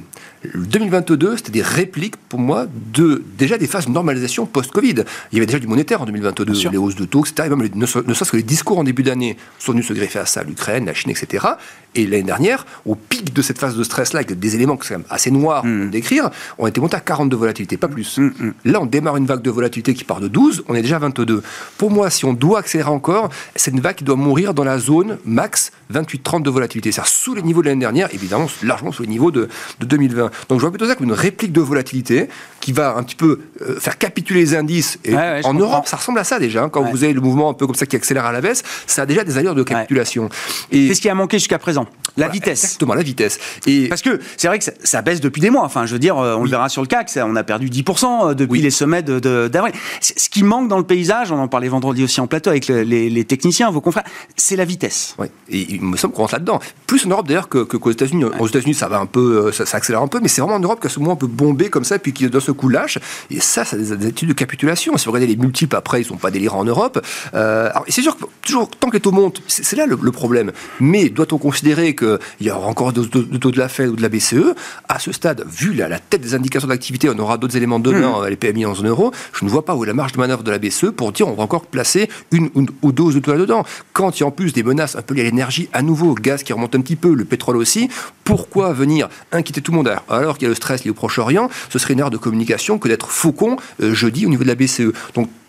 2022, 0.55 1.37
c'était 1.37 1.53
des 1.53 1.63
répliques, 1.63 2.17
pour 2.17 2.39
moi, 2.39 2.67
de 2.93 3.23
déjà 3.39 3.59
des 3.59 3.67
phases 3.67 3.87
de 3.87 3.93
normalisation 3.93 4.47
post-Covid. 4.47 5.05
Il 5.33 5.37
y 5.37 5.39
avait 5.39 5.47
déjà 5.47 5.59
du 5.59 5.67
monétaire 5.67 6.03
en 6.03 6.07
2022, 6.07 6.71
les 6.71 6.77
hausses 6.77 6.97
de 6.97 7.05
taux, 7.05 7.25
etc. 7.25 7.49
même 7.49 7.69
ne, 7.75 7.87
serait-ce 7.87 8.31
que 8.31 8.37
les 8.37 8.43
discours 8.43 8.79
en 8.79 8.85
début 8.85 9.03
d'année 9.03 9.37
sont 9.59 9.73
venus 9.73 9.87
se 9.87 9.93
greffer 9.93 10.19
à 10.19 10.27
ça, 10.27 10.43
l'Ukraine, 10.43 10.87
la 10.87 10.95
Chine, 10.95 11.11
etc. 11.11 11.47
Et 11.95 12.07
l'année 12.07 12.23
dernière, 12.23 12.67
au 12.87 12.95
pic 12.95 13.33
de 13.33 13.43
cette 13.43 13.59
phase 13.59 13.77
de 13.77 13.85
stress-là, 13.85 14.21
avec 14.21 14.39
des 14.39 14.55
éléments 14.55 14.77
qui 14.77 14.89
sont 14.89 15.03
assez 15.11 15.31
noirs 15.31 15.65
mmh. 15.65 15.91
décrire, 15.91 16.31
on 16.59 16.67
était 16.67 16.81
monté 16.81 16.97
à 16.97 17.01
40 17.01 17.29
de 17.29 17.37
volatilité, 17.37 17.77
pas 17.77 17.89
plus. 17.89 18.19
Mm, 18.19 18.33
mm. 18.39 18.55
Là, 18.65 18.81
on 18.81 18.87
démarre 18.87 19.17
une 19.17 19.27
vague 19.27 19.43
de 19.43 19.51
volatilité 19.51 19.95
qui 19.95 20.05
part 20.05 20.21
de 20.21 20.29
12, 20.29 20.65
on 20.69 20.75
est 20.75 20.83
déjà 20.83 20.97
à 20.97 21.01
22. 21.01 21.43
Pour 21.79 21.91
moi, 21.91 22.11
si 22.11 22.25
on 22.25 22.33
doit 22.33 22.61
accélérer 22.61 22.91
encore, 22.91 23.31
c'est 23.57 23.71
une 23.71 23.81
vague 23.81 23.97
qui 23.97 24.05
doit 24.05 24.17
mourir 24.17 24.55
dans 24.55 24.65
la 24.65 24.79
zone 24.79 25.19
max 25.25 25.73
28-30 25.93 26.43
de 26.43 26.51
volatilité. 26.51 26.93
C'est-à-dire 26.93 27.13
sous 27.13 27.35
les 27.35 27.43
niveaux 27.43 27.63
de 27.63 27.69
l'année 27.69 27.81
dernière, 27.81 28.13
évidemment, 28.13 28.47
largement 28.63 28.93
sous 28.93 29.03
les 29.03 29.09
niveaux 29.09 29.31
de, 29.31 29.49
2020. 29.81 30.31
Donc 30.49 30.59
je 30.59 30.63
vois 30.63 30.71
plutôt 30.71 30.87
ça 30.87 30.95
comme 30.95 31.07
une 31.07 31.13
réplique 31.13 31.53
de 31.53 31.61
volatilité 31.61 32.29
qui 32.65 32.73
va 32.73 32.97
un 32.97 33.03
petit 33.03 33.15
peu 33.15 33.41
euh, 33.61 33.79
faire 33.79 33.99
capituler 33.99 34.41
les 34.41 34.55
indices. 34.55 34.99
Et 35.05 35.15
en 35.15 35.53
Europe, 35.53 35.87
ça 35.87 35.99
ressemble 35.99 36.19
à 36.19 36.25
ça 36.25 36.39
déjà. 36.39 36.63
Hein. 36.63 36.71
quand 36.71 36.83
vous 36.83 37.05
avez 37.05 37.13
le 37.13 37.21
mouvement 37.21 37.51
un 37.51 37.53
peu 37.53 37.67
comme 37.67 37.75
ça 37.75 37.85
qui 37.85 37.95
accélère 37.95 38.25
à 38.25 38.33
la 38.33 38.41
baisse, 38.41 38.63
ça 38.87 39.03
a 39.03 39.07
déjà 39.07 39.23
des 39.23 39.37
allures 39.37 39.55
de 39.55 39.63
capitulation. 39.63 40.31
Et 40.73 40.89
c'est 40.89 40.95
ce 40.95 41.01
qui 41.03 41.11
a 41.11 41.15
manqué 41.15 41.39
jusqu'à 41.39 41.59
présent. 41.59 41.87
La 42.17 42.29
vitesse. 42.29 42.65
Exactement, 42.65 42.95
la 42.95 43.03
vitesse. 43.03 43.39
Et 43.67 43.89
Parce 43.89 44.01
que 44.01 44.19
c'est 44.39 44.49
vrai 44.49 44.59
que 44.59 44.65
ça, 44.83 45.03
baisse 45.03 45.21
depuis 45.21 45.43
des 45.43 45.51
mois. 45.51 45.65
Enfin, 45.65 45.85
je 45.85 45.93
veux 45.93 45.99
dire, 45.99 46.17
euh, 46.17 46.37
on 46.37 46.45
le 46.45 46.49
verra 46.49 46.71
sur 46.71 46.81
le 46.81 46.87
CAC, 46.87 47.11
on 47.17 47.37
a 47.37 47.43
perdu 47.43 47.69
10% 47.69 48.31
euh, 48.31 48.35
depuis 48.35 48.63
les 48.63 48.71
sommets 48.71 49.03
d'avril. 49.03 49.75
ce 50.01 50.31
qui 50.31 50.43
manque 50.43 50.69
dans 50.69 50.79
le 50.79 50.85
paysage, 50.85 51.33
on 51.33 51.39
en 51.39 51.49
parlait 51.49 51.69
vendredi 51.69 52.03
aussi 52.03 52.23
en 52.23 52.27
plateau 52.27 52.49
avec 52.49 52.69
les, 52.69 53.25
techniciens, 53.25 53.71
vos 53.71 53.83
confrères, 53.83 54.05
c'est 54.37 54.57
la 54.57 54.65
vitesse. 54.65 55.17
Oui, 55.19 55.27
et 55.51 55.67
il 55.75 55.83
me 55.83 55.99
semble 55.99 56.15
qu'on 56.15 56.23
rentre 56.23 56.37
là-dedans. 56.37 56.61
Plus 56.87 57.05
en 57.05 57.11
Europe 57.11 57.29
d'ailleurs 57.29 57.51
que, 57.51 57.59
qu'aux 57.59 57.91
États-Unis. 57.91 58.25
Aux 58.39 58.49
États-Unis, 58.49 58.75
ça 58.75 58.89
va 58.89 59.01
un 59.01 59.07
peu, 59.07 59.53
ça, 59.53 59.65
accélère 59.77 60.01
un 60.01 60.09
peu, 60.09 60.21
mais 60.23 60.29
c'est 60.29 60.41
vraiment 60.41 60.57
en 60.57 60.61
Europe 60.61 60.81
qu'à 60.81 60.89
ce 60.89 60.99
moment 61.01 61.13
un 61.13 61.17
peu 61.17 61.27
bombé 61.27 61.69
comme 61.69 61.85
ça, 61.85 61.99
puis 61.99 62.15
qui 62.15 62.25
d'un 62.29 62.41
ce 62.41 62.54
coup 62.55 62.69
lâche. 62.69 62.99
Et 63.31 63.41
ça, 63.41 63.65
ça 63.65 63.77
a 63.77 63.79
des, 63.79 63.93
attitudes 63.93 64.29
de 64.29 64.35
capitulation. 64.35 64.97
Si 64.97 65.07
vous 65.07 65.13
regardez 65.13 65.35
les 65.35 65.41
multiples 65.41 65.77
après, 65.77 66.01
ils 66.01 66.05
sont 66.05 66.17
pas 66.17 66.31
délirants 66.31 66.61
en 66.61 66.65
Europe. 66.65 67.05
Euh, 67.35 67.71
c'est 67.89 68.03
sûr 68.03 68.17
que 68.17 68.25
toujours, 68.43 68.71
tant 68.71 68.89
que 68.89 68.95
les 68.95 69.01
taux 69.01 69.13
montent, 69.13 69.43
c'est, 69.47 69.77
là 69.77 69.87
le, 69.87 69.97
problème. 70.13 70.53
Mais 70.81 71.09
doit-on 71.09 71.39
considérer 71.39 71.95
qu'il 71.95 72.19
y 72.41 72.51
aura 72.51 72.67
encore 72.67 72.93
de, 72.93 73.05
taux 73.05 73.51
de 73.51 73.59
la 73.59 73.69
Fed 73.69 73.89
ou 73.89 73.97
de 73.97 74.03
la 74.03 74.09
BCE 74.09 74.55
À 74.89 74.99
ce 74.99 75.13
stade, 75.13 75.45
vu 75.47 75.73
la, 75.73 75.89
la 75.89 75.99
tête 75.99 76.21
des 76.21 76.35
indications 76.35 76.69
d'activité, 76.69 77.11
on 77.11 77.19
aura 77.19 77.37
d'autres 77.37 77.57
éléments 77.57 77.81
demain, 77.81 78.21
mmh. 78.21 78.29
les 78.29 78.37
PMI 78.37 78.67
en 78.67 78.75
zone 78.75 78.89
euro, 78.89 79.13
je 79.33 79.45
ne 79.45 79.51
vois 79.51 79.65
pas 79.65 79.75
où 79.75 79.85
est 79.85 79.87
la 79.87 79.95
marge 79.95 80.13
de 80.13 80.19
manœuvre 80.19 80.43
de 80.43 80.51
la 80.51 80.59
BCE 80.59 80.91
pour 80.97 81.13
dire 81.13 81.29
on 81.29 81.35
va 81.35 81.43
encore 81.43 81.67
placer 81.67 82.09
une, 82.31 82.51
ou 82.83 82.93
deux 82.93 83.13
de 83.13 83.19
taux 83.19 83.33
là-dedans. 83.33 83.65
Quand 83.93 84.19
il 84.19 84.21
y 84.21 84.25
a 84.25 84.27
en 84.27 84.31
plus 84.31 84.53
des 84.53 84.63
menaces 84.63 84.97
un 84.97 85.03
peu 85.03 85.15
liées 85.15 85.23
à 85.23 85.25
l'énergie, 85.25 85.69
à 85.73 85.83
nouveau, 85.83 86.15
gaz 86.15 86.43
qui 86.43 86.53
remonte 86.53 86.75
un 86.75 86.81
petit 86.81 86.97
peu, 86.97 87.15
le 87.15 87.25
pétrole 87.25 87.57
aussi, 87.57 87.89
pourquoi 88.25 88.73
venir 88.73 89.09
inquiéter 89.33 89.61
tout 89.61 89.73
le 89.73 89.77
monde? 89.77 89.93
Alors 90.09 90.39
qu'il 90.39 90.45
y 90.45 90.47
a 90.47 90.49
le 90.49 90.55
stress 90.55 90.85
lié 90.85 90.91
au 90.91 90.95
Proche-Orient 90.95 91.49
Ce 91.71 91.79
serait 91.79 91.95
une 91.95 92.01
erreur 92.01 92.11
de 92.11 92.17
communication 92.17 92.44
que 92.79 92.89
d'être 92.89 93.11
faucon 93.11 93.57
euh, 93.83 93.95
jeudi 93.95 94.27
au 94.27 94.29
niveau 94.29 94.45
de 94.45 94.49
la 94.49 94.55
BCE. 94.55 94.93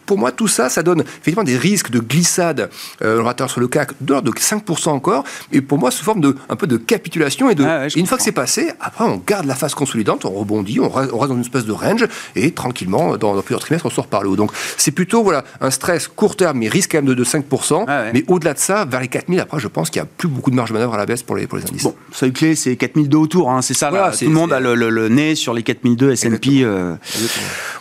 Pour 0.05 0.17
moi, 0.17 0.31
tout 0.31 0.47
ça, 0.47 0.69
ça 0.69 0.83
donne 0.83 1.01
effectivement 1.01 1.43
des 1.43 1.57
risques 1.57 1.89
de 1.89 1.99
glissade, 1.99 2.69
euh, 3.01 3.23
on 3.23 3.47
sur 3.47 3.59
le 3.59 3.67
CAC, 3.67 3.91
de 4.01 4.15
de 4.19 4.31
5% 4.31 4.89
encore, 4.89 5.23
et 5.51 5.61
pour 5.61 5.77
moi, 5.77 5.91
sous 5.91 6.03
forme 6.03 6.21
de 6.21 6.35
un 6.49 6.55
peu 6.55 6.67
de 6.67 6.77
capitulation. 6.77 7.49
Et, 7.49 7.55
de, 7.55 7.63
ah 7.63 7.87
une 7.95 8.05
fois 8.05 8.17
que 8.17 8.23
c'est 8.23 8.31
passé, 8.31 8.71
après, 8.79 9.03
on 9.03 9.17
garde 9.17 9.45
la 9.45 9.55
phase 9.55 9.73
consolidante, 9.73 10.25
on 10.25 10.31
rebondit, 10.31 10.79
on 10.79 10.89
reste, 10.89 11.11
dans 11.11 11.35
une 11.35 11.41
espèce 11.41 11.65
de 11.65 11.71
range, 11.71 12.05
et 12.35 12.51
tranquillement, 12.51 13.17
dans, 13.17 13.41
plusieurs 13.41 13.61
trimestres, 13.61 13.85
on 13.85 13.89
sort 13.89 14.07
par 14.07 14.23
le 14.23 14.29
haut. 14.29 14.35
Donc, 14.35 14.51
c'est 14.77 14.91
plutôt 14.91 15.23
voilà, 15.23 15.43
un 15.61 15.71
stress 15.71 16.07
court 16.07 16.35
terme, 16.35 16.59
mais 16.59 16.67
risque 16.67 16.91
quand 16.91 17.01
même 17.03 17.13
de, 17.13 17.23
5%. 17.23 17.85
Ah 17.87 18.05
mais 18.13 18.23
au-delà 18.27 18.53
de 18.53 18.59
ça, 18.59 18.85
vers 18.85 19.01
les 19.01 19.07
4000, 19.07 19.39
après, 19.39 19.59
je 19.59 19.67
pense 19.67 19.89
qu'il 19.89 20.01
n'y 20.01 20.07
a 20.07 20.09
plus 20.17 20.27
beaucoup 20.27 20.51
de 20.51 20.55
marge 20.55 20.69
de 20.69 20.73
manœuvre 20.73 20.93
à 20.93 20.97
la 20.97 21.05
baisse 21.05 21.23
pour 21.23 21.35
les, 21.35 21.47
pour 21.47 21.57
les 21.57 21.63
indices. 21.63 21.83
Bon, 21.83 21.95
seuil 22.11 22.31
clé, 22.31 22.55
c'est 22.55 22.75
4002 22.75 23.17
autour, 23.17 23.49
hein, 23.49 23.61
c'est 23.61 23.73
ça. 23.73 23.89
Voilà, 23.89 24.11
tout 24.11 24.25
le 24.25 24.31
monde 24.31 24.53
a 24.53 24.59
le, 24.59 25.09
nez 25.09 25.35
sur 25.35 25.53
les 25.53 25.63
4002 25.63 26.11
S&P. 26.11 26.63
Euh. 26.63 26.95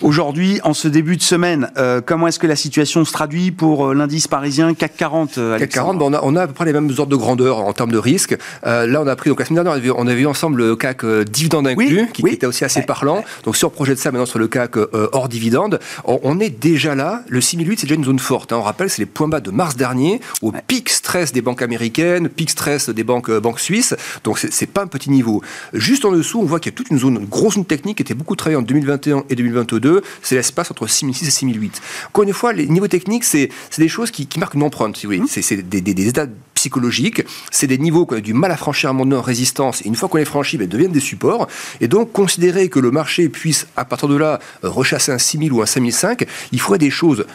Aujourd'hui, 0.01 0.61
en 0.65 0.75
ce 0.75 0.89
début 0.89 1.17
de 1.17 1.23
semaine, 1.23 1.71
euh, 1.77 2.01
comment 2.15 2.29
est-ce 2.29 2.39
que 2.39 2.47
la 2.47 2.55
situation 2.55 3.05
se 3.05 3.13
traduit 3.13 3.51
pour 3.51 3.89
euh, 3.89 3.93
l'indice 3.93 4.29
parisien 4.29 4.73
CAC 4.73 4.97
40 4.97 5.37
euh, 5.39 5.59
CAC 5.59 5.69
40, 5.69 6.01
on, 6.01 6.13
a, 6.13 6.21
on, 6.23 6.37
a, 6.37 6.43
à 6.43 6.47
peu 6.47 6.53
près 6.53 6.65
les 6.65 6.73
mêmes 6.73 6.89
ordres 6.91 7.07
de 7.07 7.17
grandeur 7.17 7.59
en 7.59 7.73
termes 7.73 7.91
de 7.91 7.99
risque. 7.99 8.39
Euh, 8.65 8.87
là, 8.87 9.03
on 9.03 9.07
a 9.09 9.17
pris, 9.17 9.31
donc 9.31 9.41
la 9.41 9.47
semaine 9.47 9.65
dernière, 9.65 9.97
on 9.99 10.07
avait, 10.07 10.15
vu 10.15 10.27
ensemble 10.29 10.59
le 10.59 10.77
CAC 10.77 11.05
dividende 11.25 11.67
inclus, 11.67 12.07
qui, 12.13 12.25
était 12.29 12.47
aussi 12.47 12.65
assez 12.65 12.83
parlant. 12.83 13.25
Donc, 13.43 13.57
si 13.57 13.65
on 13.65 13.71
projette 13.71 13.99
ça 13.99 14.13
maintenant 14.13 14.27
sur 14.27 14.39
le 14.39 14.47
CAC 14.47 14.77
hors 14.93 15.29
dividende, 15.29 15.81
on, 16.05 16.39
est 16.39 16.51
déjà 16.51 16.95
là. 16.95 17.25
Le 17.29 17.41
6008, 17.41 17.81
c'est 17.81 17.87
déjà 17.87 17.97
une 17.97 18.05
zone 18.05 18.21
forte. 18.21 18.53
Hein. 18.53 18.59
On 18.59 18.63
rappelle, 18.63 18.91
c'est 18.91 19.03
les 19.03 19.07
points 19.07 19.27
bas 19.27 19.41
de 19.41 19.51
mars 19.51 19.75
dernier, 19.75 20.21
au 20.41 20.53
pic 20.53 20.91
stress 20.91 21.33
des 21.33 21.43
banques 21.43 21.63
américaines, 21.63 22.29
pic 22.29 22.49
stress 22.49 22.91
des 22.91 23.03
banques, 23.03 23.33
banques 23.33 23.59
suisses. 23.59 23.97
Donc, 24.23 24.39
c'est 24.39 24.71
pas 24.71 24.83
un 24.85 24.87
petit 24.87 25.11
niveau. 25.11 25.43
Juste 25.73 26.05
en 26.05 26.13
dessous, 26.13 26.39
on 26.39 26.45
voit 26.45 26.61
qu'il 26.61 26.71
y 26.71 26.75
a 26.75 26.77
toute 26.77 26.91
une 26.91 26.99
zone, 27.01 27.17
une 27.17 27.27
grosse 27.27 27.55
zone 27.55 27.65
technique 27.65 27.97
qui 27.97 28.05
était 28.05 28.15
beaucoup 28.15 28.37
travaillée 28.37 28.59
en 28.59 28.63
2021 28.63 29.25
et 29.29 29.35
2022. 29.35 30.03
C'est 30.23 30.37
l'espace 30.37 30.71
entre 30.71 30.87
6006 30.87 31.27
et 31.27 31.31
6008. 31.33 31.83
Encore 32.09 32.25
une 32.25 32.33
fois, 32.33 32.53
les 32.53 32.67
niveaux 32.67 32.89
techniques, 32.89 33.25
c'est 33.25 33.51
des 33.79 33.89
choses 33.89 34.11
qui, 34.11 34.27
qui 34.27 34.39
marquent 34.39 34.55
une 34.55 34.63
empreinte, 34.63 34.97
si 34.97 35.07
vous 35.07 35.13
voulez. 35.13 35.25
Mmh. 35.25 35.29
C'est 35.29 35.57
des, 35.57 35.81
des, 35.81 35.95
des, 35.95 36.09
états 36.09 36.27
psychologiques. 36.65 37.23
C'est 37.51 37.67
des 37.67 37.77
niveaux 37.77 38.07
qu'on 38.07 38.17
a 38.17 38.21
du 38.21 38.33
mal 38.33 38.51
à 38.51 38.57
franchir 38.57 38.89
à 38.89 38.93
un 38.93 38.95
moment 38.95 39.17
en 39.17 39.21
résistance. 39.21 39.83
Et 39.83 39.89
une 39.89 39.97
fois 39.97 40.09
qu'on 40.09 40.17
les 40.17 40.25
franchit, 40.25 40.57
ben, 40.57 40.65
ils 40.65 40.69
deviennent 40.69 40.93
des 40.93 41.01
supports. 41.01 41.47
Et 41.83 41.89
donc, 41.89 42.13
considérer 42.13 42.71
que 42.71 42.79
le 42.79 42.91
marché 42.91 43.29
puisse, 43.29 43.67
à 43.77 43.85
partir 43.85 44.09
de 44.09 44.17
là, 44.17 44.39
rechasser 44.63 45.13
un 45.13 45.19
6000 45.19 45.53
ou 45.53 45.61
un 45.61 45.67
5005, 45.67 46.27
il 46.53 46.61
faudrait 46.61 46.79
des 46.79 46.91
choses 46.91 47.27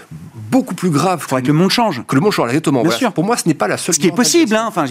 beaucoup 0.50 0.74
plus 0.74 0.90
graves. 0.90 1.20
Il 1.22 1.30
faudrait 1.30 1.42
que 1.44 1.48
le 1.48 1.54
monde 1.54 1.70
change. 1.70 2.02
Que 2.08 2.16
le 2.16 2.22
monde 2.22 2.32
change, 2.32 2.50
exactement. 2.50 2.82
Bien 2.82 2.92
sûr. 2.92 3.14
Pour 3.14 3.24
moi, 3.24 3.38
ce 3.38 3.48
n'est 3.48 3.54
pas 3.54 3.68
la 3.68 3.78
seule. 3.78 3.94
Ce 3.94 4.00
qui 4.00 4.08
est 4.08 4.16
possible, 4.16 4.56
hein. 4.56 4.66
Enfin, 4.68 4.86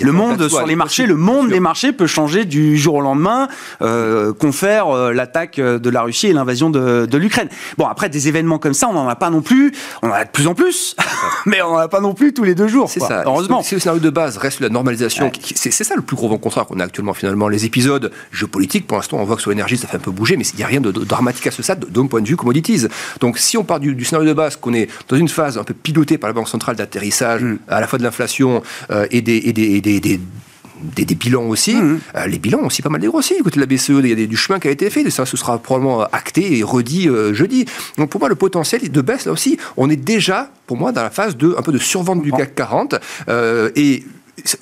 le 0.00 0.12
monde 0.12 0.48
sur 0.48 0.66
les 0.66 0.76
marchés, 0.76 1.06
le 1.06 1.16
monde 1.16 1.50
des 1.50 1.60
marchés 1.60 1.92
peut 1.92 2.06
changer 2.06 2.46
du 2.46 2.78
jour 2.78 2.94
au 2.94 3.00
lendemain, 3.02 3.48
euh, 3.82 4.32
confère 4.32 4.88
euh, 4.88 5.12
l'attaque 5.12 5.60
de 5.60 5.90
la 5.90 6.02
Russie 6.02 6.28
et 6.28 6.32
l'invasion 6.32 6.70
de, 6.70 7.06
de 7.06 7.18
l'Ukraine. 7.18 7.48
Bon, 7.76 7.86
après, 7.86 8.08
des 8.08 8.28
événements 8.28 8.58
comme 8.58 8.74
ça, 8.74 8.88
on 8.88 8.94
n'en 8.94 9.08
a 9.08 9.16
pas 9.16 9.28
non 9.28 9.42
plus. 9.42 9.72
On 10.02 10.08
en 10.08 10.12
a 10.12 10.24
de 10.24 10.30
plus 10.30 10.46
en 10.46 10.54
plus, 10.54 10.96
mais 11.46 11.60
on 11.62 11.72
n'en 11.72 11.78
a 11.78 11.88
pas 11.88 12.00
non 12.00 12.14
plus 12.14 12.32
tous 12.32 12.44
les 12.44 12.54
deux 12.54 12.68
jours. 12.68 12.88
C'est 12.88 13.00
ça. 13.00 13.22
Heureusement. 13.26 13.62
Scénario 13.82 14.00
de 14.00 14.10
base 14.10 14.36
reste 14.36 14.60
la 14.60 14.68
normalisation, 14.68 15.30
c'est 15.54 15.70
ça 15.70 15.94
le 15.94 16.02
plus 16.02 16.16
gros 16.16 16.28
vent 16.28 16.38
contraire 16.38 16.66
qu'on 16.66 16.80
a 16.80 16.84
actuellement 16.84 17.14
finalement. 17.14 17.48
Les 17.48 17.64
épisodes 17.64 18.12
géopolitiques, 18.32 18.86
pour 18.86 18.96
l'instant, 18.96 19.18
on 19.18 19.24
voit 19.24 19.36
que 19.36 19.42
sur 19.42 19.50
l'énergie, 19.50 19.76
ça 19.76 19.88
fait 19.88 19.96
un 19.96 20.00
peu 20.00 20.10
bouger, 20.10 20.36
mais 20.36 20.44
il 20.44 20.56
n'y 20.56 20.62
a 20.62 20.66
rien 20.66 20.80
de, 20.80 20.90
dramatique 20.90 21.46
à 21.46 21.50
ce 21.50 21.62
stade 21.62 21.84
d'un 21.90 22.06
point 22.06 22.20
de 22.20 22.28
vue 22.28 22.36
commodities. 22.36 22.86
Donc, 23.20 23.38
si 23.38 23.56
on 23.56 23.64
part 23.64 23.80
du, 23.80 24.04
scénario 24.04 24.28
de 24.28 24.34
base, 24.34 24.56
qu'on 24.56 24.72
est 24.72 24.88
dans 25.08 25.16
une 25.16 25.28
phase 25.28 25.58
un 25.58 25.64
peu 25.64 25.74
pilotée 25.74 26.18
par 26.18 26.28
la 26.28 26.34
Banque 26.34 26.48
centrale 26.48 26.76
d'atterrissage, 26.76 27.42
mm. 27.42 27.58
à 27.68 27.80
la 27.80 27.86
fois 27.86 27.98
de 27.98 28.04
l'inflation 28.04 28.62
euh, 28.90 29.06
et 29.10 29.20
des, 29.20 29.36
et 29.44 29.52
des, 29.52 29.80
des, 29.80 30.00
des 30.00 30.20
des, 30.82 31.14
bilans 31.14 31.44
aussi. 31.44 31.74
Mmh. 31.74 32.00
Euh, 32.16 32.26
les 32.26 32.38
bilans 32.38 32.60
ont 32.60 32.66
aussi 32.66 32.82
pas 32.82 32.88
mal 32.88 33.00
dégrossi. 33.00 33.36
Du 33.36 33.42
côté 33.42 33.56
de 33.56 33.60
la 33.60 33.66
BCE, 33.66 33.90
il 33.90 34.18
y 34.18 34.22
a 34.22 34.26
du 34.26 34.36
chemin 34.36 34.58
qui 34.58 34.68
a 34.68 34.70
été 34.70 34.90
fait. 34.90 35.08
Ça, 35.10 35.26
ce 35.26 35.36
sera 35.36 35.58
probablement 35.58 36.02
acté 36.12 36.58
et 36.58 36.62
redit 36.62 37.08
euh, 37.08 37.34
jeudi. 37.34 37.66
Donc 37.98 38.10
pour 38.10 38.20
moi, 38.20 38.28
le 38.28 38.34
potentiel 38.34 38.90
de 38.90 39.00
baisse, 39.00 39.26
là 39.26 39.32
aussi, 39.32 39.58
on 39.76 39.90
est 39.90 39.96
déjà, 39.96 40.50
pour 40.66 40.76
moi, 40.76 40.92
dans 40.92 41.02
la 41.02 41.10
phase 41.10 41.36
de 41.36 41.54
un 41.56 41.62
peu 41.62 41.72
de 41.72 41.78
survente 41.78 42.22
du 42.22 42.32
CAC 42.32 42.54
40. 42.54 42.94
Euh, 43.28 43.70
et 43.76 44.04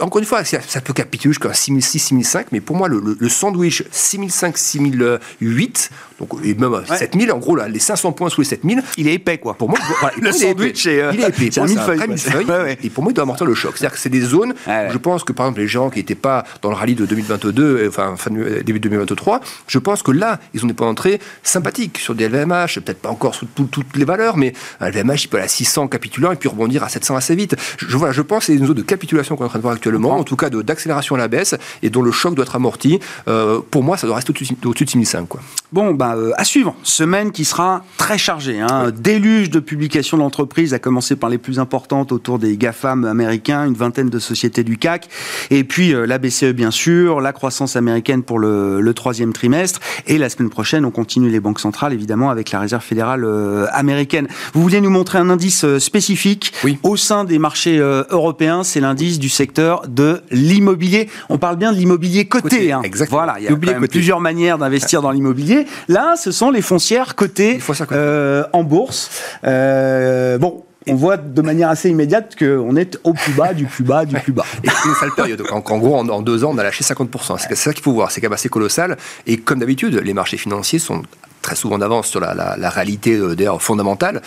encore 0.01 0.19
une 0.19 0.27
fois, 0.27 0.45
ça, 0.45 0.81
peut 0.81 0.93
capituler 0.93 1.33
jusqu'à 1.33 1.53
6006, 1.53 1.99
6005, 1.99 2.47
mais 2.53 2.61
pour 2.61 2.77
moi, 2.77 2.89
le, 2.89 3.17
le 3.19 3.29
sandwich 3.29 3.85
6005, 3.91 4.59
6008, 4.59 5.91
donc, 6.19 6.31
et 6.45 6.55
même 6.55 6.75
7000, 6.87 7.33
en 7.33 7.39
gros, 7.39 7.57
là, 7.57 7.69
les 7.69 7.79
500 7.79 8.13
points 8.13 8.29
sous 8.29 8.43
les 8.43 8.47
7000. 8.47 8.83
Il 8.97 9.09
est 9.09 9.15
épais, 9.15 9.39
quoi. 9.39 9.55
Pour 9.55 9.71
moi, 9.71 9.79
le 10.21 10.33
sandwich, 10.33 10.87
est, 10.87 11.15
il 11.15 11.21
est 11.21 11.29
épais. 11.29 11.49
C'est 11.51 11.61
un 11.61 11.67
millefeuille. 11.67 12.77
Et 12.83 12.91
pour 12.91 13.03
moi, 13.03 13.13
il 13.13 13.15
doit 13.15 13.23
amortir 13.23 13.47
le 13.47 13.55
choc. 13.55 13.77
C'est-à-dire 13.77 13.95
que 13.95 14.01
c'est 14.01 14.11
des 14.11 14.21
zones 14.21 14.55
je 14.67 14.99
pense 14.99 15.25
que, 15.25 15.33
par 15.33 15.47
exemple, 15.47 15.61
les 15.61 15.69
gens 15.69 15.91
qui 15.91 15.99
n'étaient 15.99 16.15
pas 16.15 16.45
dans 16.63 16.71
le 16.71 16.77
rallye 16.77 16.95
de 16.95 17.07
2022, 17.07 17.63
euh, 17.63 17.89
enfin, 17.89 18.15
fin, 18.17 18.31
début 18.31 18.81
2023, 18.81 19.41
je 19.67 19.79
pense 19.79 20.03
que 20.03 20.11
là, 20.11 20.39
ils 20.55 20.65
ont 20.65 20.69
des 20.69 20.75
points 20.75 20.87
d'entrée 20.87 21.21
sympathiques 21.43 21.99
sur 21.99 22.15
des 22.15 22.29
LVMH, 22.29 22.81
peut-être 22.81 23.01
pas 23.01 23.09
encore 23.09 23.35
sous 23.35 23.47
toutes 23.47 23.97
les 23.97 24.05
valeurs, 24.05 24.37
mais 24.37 24.53
un 24.81 24.89
LVMH, 24.91 25.25
il 25.25 25.29
peut 25.29 25.37
aller 25.37 25.47
à 25.47 25.49
600 25.49 25.89
capitulant 25.89 26.33
et 26.33 26.37
puis 26.37 26.49
rebondir 26.49 26.83
à 26.83 26.89
700 26.89 27.17
assez 27.17 27.35
vite. 27.35 27.57
Je, 27.79 27.97
voilà, 27.97 28.13
je 28.13 28.23
pense 28.23 28.41
que 28.41 28.53
c'est 28.53 28.59
une 28.59 28.67
zone 28.67 28.77
de 28.77 28.83
capitulation 28.83 29.37
qu'on 29.37 29.45
est 29.45 29.47
en 29.47 29.51
train 29.51 29.60
de 29.61 29.63
voir 29.63 29.75
actuellement, 29.75 30.17
en 30.17 30.25
tout 30.25 30.37
cas 30.37 30.51
d'accélération 30.51 31.15
à 31.15 31.19
la 31.19 31.29
baisse, 31.29 31.55
et 31.83 31.91
dont 31.91 32.03
le 32.03 32.13
choc 32.13 32.35
doit 32.35 32.45
être 32.45 32.57
amorti. 32.57 32.99
Euh, 33.29 33.61
pour 33.71 33.83
moi, 33.83 33.97
ça 33.97 34.07
doit 34.07 34.17
rester 34.17 34.31
au-dessus 34.31 34.85
de 34.85 34.89
6005. 34.91 35.29
Quoi. 35.29 35.41
Bon, 35.73 35.95
bah, 35.95 36.15
euh, 36.17 36.33
à 36.37 36.45
suivre. 36.45 36.75
Semaine 36.83 37.31
qui 37.31 37.45
sera 37.45 37.85
très 37.97 38.19
chargée. 38.19 38.61
Hein. 38.61 38.91
Déluge 38.91 39.51
de 39.51 39.61
publications 39.61 40.17
d'entreprises, 40.17 40.75
à 40.75 40.79
commencer 40.79 41.17
par 41.17 41.31
les 41.31 41.39
plus 41.39 41.59
importantes 41.59 42.13
autour 42.13 42.39
des 42.39 42.57
GAFAM 42.57 43.05
américains, 43.05 43.67
une 43.67 43.75
vingtaine 43.75 44.11
de 44.11 44.19
sociétés 44.19 44.65
du 44.65 44.79
CAC. 44.79 45.09
Et 45.51 45.65
puis 45.65 45.95
euh, 45.95 46.07
la 46.07 46.19
BCE, 46.19 46.53
bien 46.53 46.71
sûr, 46.71 47.21
la 47.21 47.33
croissance 47.33 47.77
américaine 47.77 48.23
pour 48.23 48.39
le, 48.39 48.81
le, 48.81 48.95
troisième 48.95 49.33
trimestre. 49.33 49.81
Et 50.07 50.19
la 50.19 50.29
semaine 50.29 50.51
prochaine, 50.51 50.85
on 50.85 50.91
continue 50.91 51.31
les 51.31 51.41
banques 51.41 51.61
centrales, 51.61 51.93
évidemment, 51.93 52.31
avec 52.31 52.51
la 52.51 52.61
réserve 52.61 52.83
fédérale 52.83 53.25
euh, 53.25 53.67
américaine. 53.73 54.29
Vous 54.55 54.63
vouliez 54.63 54.81
nous 54.81 54.91
montrer 54.91 55.19
un 55.19 55.31
indice 55.31 55.65
euh, 55.65 55.79
spécifique 55.79 56.53
oui. 56.65 56.79
au 56.83 56.97
sein 56.97 57.25
des 57.25 57.39
marchés 57.39 57.79
européens? 57.79 58.65
C'est 58.65 58.81
l'indice 58.81 59.19
du 59.19 59.29
secteur 59.29 59.50
de 59.55 60.23
l'immobilier. 60.31 61.09
On 61.29 61.39
parle 61.39 61.57
bien 61.57 61.73
de 61.73 61.77
l'immobilier 61.77 62.27
coté. 62.27 62.73
Hein. 62.73 62.83
Exactement. 62.85 63.23
Voilà, 63.23 63.37
il 63.39 63.45
y 63.45 63.49
a 63.49 63.81
plusieurs 63.89 64.21
manières 64.21 64.59
d'investir 64.59 65.03
dans 65.03 65.11
l'immobilier. 65.11 65.67
Là, 65.89 66.15
ce 66.17 66.31
sont 66.31 66.51
les 66.51 66.63
foncières 66.63 67.15
cotées 67.15 67.59
euh, 67.93 68.45
en 68.53 68.65
bourse. 68.65 69.11
Euh, 69.45 70.39
bon, 70.39 70.65
on 70.87 70.95
voit 70.95 71.17
de 71.17 71.43
manière 71.43 71.69
assez 71.69 71.91
immédiate 71.91 72.37
qu'on 72.39 72.77
est 72.77 72.99
au 73.05 73.13
plus 73.13 73.33
bas, 73.33 73.53
du 73.53 73.67
plus 73.67 73.85
bas, 73.85 74.05
du 74.05 74.17
plus 74.17 74.33
bas. 74.33 74.45
Et 74.65 74.69
c'est 74.69 74.89
une 74.89 74.95
sale 74.95 75.11
période. 75.15 75.43
En, 75.51 75.57
en 75.59 75.79
gros, 75.79 75.97
en, 75.97 76.23
deux 76.23 76.45
ans, 76.45 76.53
on 76.55 76.59
a 76.59 76.63
lâché 76.63 76.85
50%. 76.85 77.39
C'est 77.39 77.55
ça 77.55 77.73
qu'il 77.73 77.83
faut 77.83 77.93
voir. 77.93 78.11
C'est 78.11 78.21
quand 78.21 78.29
même 78.29 78.35
assez 78.35 78.49
colossal. 78.49 78.97
Et 79.27 79.39
comme 79.39 79.59
d'habitude, 79.59 80.01
les 80.03 80.15
marchés 80.15 80.39
financiers 80.39 80.79
sont 80.79 81.03
très 81.43 81.57
souvent 81.57 81.79
d'avance 81.79 82.09
sur 82.09 82.21
la, 82.21 82.71
réalité 82.71 83.15
euh, 83.15 83.35
d'ailleurs 83.35 83.63
fondamentale. 83.63 84.23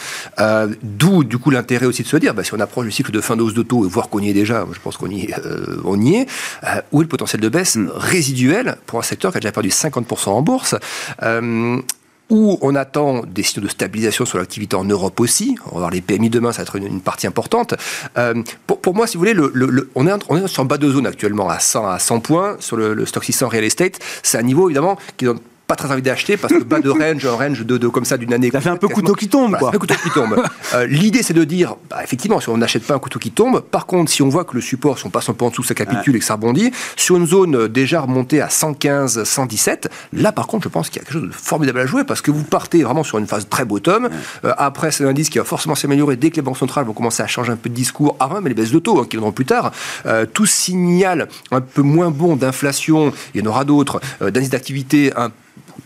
D'où 0.81 1.23
du 1.23 1.37
coup 1.37 1.49
l'intérêt 1.49 1.85
aussi 1.85 2.03
de 2.03 2.07
se 2.07 2.17
dire, 2.17 2.33
bah, 2.33 2.43
si 2.43 2.53
on 2.53 2.59
approche 2.59 2.85
du 2.85 2.91
cycle 2.91 3.11
de 3.11 3.21
fin 3.21 3.35
de 3.35 3.41
hausse 3.41 3.53
de 3.53 3.63
taux 3.63 3.85
et 3.85 3.87
voir 3.87 4.09
qu'on 4.09 4.19
y 4.19 4.29
est 4.29 4.33
déjà, 4.33 4.65
je 4.71 4.79
pense 4.79 4.97
qu'on 4.97 5.09
y, 5.09 5.33
on 5.85 5.99
y 5.99 6.15
est, 6.15 6.27
où 6.91 7.01
est 7.01 7.03
le 7.03 7.09
potentiel 7.09 7.41
de 7.41 7.49
baisse 7.49 7.75
mm. 7.75 7.91
résiduel 7.95 8.77
pour 8.85 8.99
un 8.99 9.03
secteur 9.03 9.31
qui 9.31 9.37
a 9.37 9.39
déjà 9.41 9.51
perdu 9.51 9.69
50% 9.69 10.29
en 10.29 10.41
bourse 10.41 10.75
où 12.29 12.57
on 12.61 12.75
attend 12.75 13.21
des 13.27 13.43
signaux 13.43 13.65
de 13.65 13.71
stabilisation 13.71 14.25
sur 14.25 14.37
l'activité 14.37 14.75
en 14.75 14.85
Europe 14.85 15.19
aussi. 15.19 15.55
On 15.67 15.75
va 15.75 15.79
voir 15.79 15.91
les 15.91 16.01
PMI 16.01 16.29
demain, 16.29 16.51
ça 16.51 16.57
va 16.57 16.63
être 16.63 16.75
une, 16.77 17.01
partie 17.01 17.27
importante. 17.27 17.75
Euh, 18.17 18.41
pour, 18.65 18.95
moi, 18.95 19.07
si 19.07 19.17
vous 19.17 19.21
voulez, 19.21 19.33
le, 19.33 19.91
on, 19.95 20.07
est, 20.07 20.11
on 20.29 20.37
est 20.37 20.47
sur 20.47 20.63
un 20.63 20.65
bas 20.65 20.77
de 20.77 20.89
zone 20.89 21.05
actuellement 21.05 21.49
à 21.49 21.59
100, 21.59 21.85
à 21.87 21.99
100 21.99 22.19
points 22.21 22.55
sur 22.59 22.77
le, 22.77 22.93
le 22.93 23.05
stock 23.05 23.23
600 23.23 23.49
real 23.49 23.63
estate. 23.63 23.99
C'est 24.23 24.37
un 24.37 24.43
niveau 24.43 24.67
évidemment 24.67 24.97
qui 25.17 25.25
donne 25.25 25.39
pas 25.67 25.75
très 25.75 25.91
envie 25.91 26.01
d'acheter 26.01 26.37
parce 26.37 26.53
que 26.53 26.63
bas 26.63 26.79
de 26.79 26.89
range, 26.89 27.25
un 27.25 27.31
range 27.31 27.65
de, 27.65 27.77
de, 27.77 27.87
comme 27.87 28.05
ça 28.05 28.17
d'une 28.17 28.33
année. 28.33 28.49
Ça 28.51 28.61
fait 28.61 28.69
un 28.69 28.77
peu 28.77 28.87
couteau 28.87 29.13
qui 29.13 29.29
tombe, 29.29 29.57
quoi. 29.57 29.71
un 29.73 29.77
couteau 29.77 29.95
qui 30.03 30.09
tombe. 30.09 30.41
Euh, 30.73 30.87
l'idée, 30.87 31.21
c'est 31.21 31.35
de 31.35 31.43
dire, 31.43 31.75
bah, 31.87 31.97
effectivement, 32.03 32.39
si 32.39 32.49
on 32.49 32.57
n'achète 32.57 32.83
pas 32.83 32.95
un 32.95 32.99
couteau 32.99 33.19
qui 33.19 33.29
tombe, 33.29 33.59
par 33.59 33.85
contre, 33.85 34.09
si 34.09 34.23
on 34.23 34.29
voit 34.29 34.43
que 34.43 34.55
le 34.55 34.61
support, 34.61 34.97
si 34.97 35.05
on 35.05 35.11
passe 35.11 35.29
un 35.29 35.33
peu 35.33 35.45
en 35.45 35.49
dessous, 35.49 35.61
ça 35.61 35.75
capitule 35.75 36.15
et 36.15 36.19
que 36.19 36.25
ça 36.25 36.33
rebondit, 36.33 36.71
sur 36.95 37.17
une 37.17 37.27
zone 37.27 37.55
euh, 37.55 37.67
déjà 37.67 38.01
remontée 38.01 38.41
à 38.41 38.49
115, 38.49 39.23
117, 39.23 39.89
là, 40.13 40.31
par 40.31 40.47
contre, 40.47 40.63
je 40.63 40.69
pense 40.69 40.89
qu'il 40.89 40.99
y 40.99 41.01
a 41.01 41.05
quelque 41.05 41.13
chose 41.13 41.29
de 41.29 41.31
formidable 41.31 41.79
à 41.79 41.85
jouer 41.85 42.03
parce 42.05 42.21
que 42.21 42.31
vous 42.31 42.43
partez 42.43 42.81
vraiment 42.81 43.03
sur 43.03 43.19
une 43.19 43.27
phase 43.27 43.47
très 43.49 43.65
bottom. 43.65 44.09
Euh, 44.45 44.53
après, 44.57 44.91
c'est 44.91 45.03
un 45.03 45.09
indice 45.09 45.29
qui 45.29 45.37
va 45.37 45.43
forcément 45.43 45.75
s'améliorer 45.75 46.15
dès 46.15 46.31
que 46.31 46.37
les 46.37 46.41
banques 46.41 46.57
centrales 46.57 46.85
vont 46.85 46.93
commencer 46.93 47.21
à 47.21 47.27
changer 47.27 47.51
un 47.51 47.57
peu 47.57 47.69
de 47.69 47.75
discours 47.75 48.15
avant 48.19 48.41
mais 48.41 48.49
les 48.49 48.55
baisses 48.55 48.71
de 48.71 48.79
taux 48.79 48.99
hein, 48.99 49.03
qui 49.03 49.17
viendront 49.17 49.31
plus 49.31 49.45
tard. 49.45 49.71
tout 50.33 50.47
signal 50.47 51.27
un 51.51 51.61
peu 51.61 51.83
moins 51.83 52.09
bon 52.09 52.35
d'inflation, 52.35 53.13
il 53.35 53.41
y 53.41 53.43
en 53.43 53.49
aura 53.49 53.63
d'autres, 53.63 54.01
d'indice 54.21 54.49
d'activité 54.49 55.13
un 55.15 55.31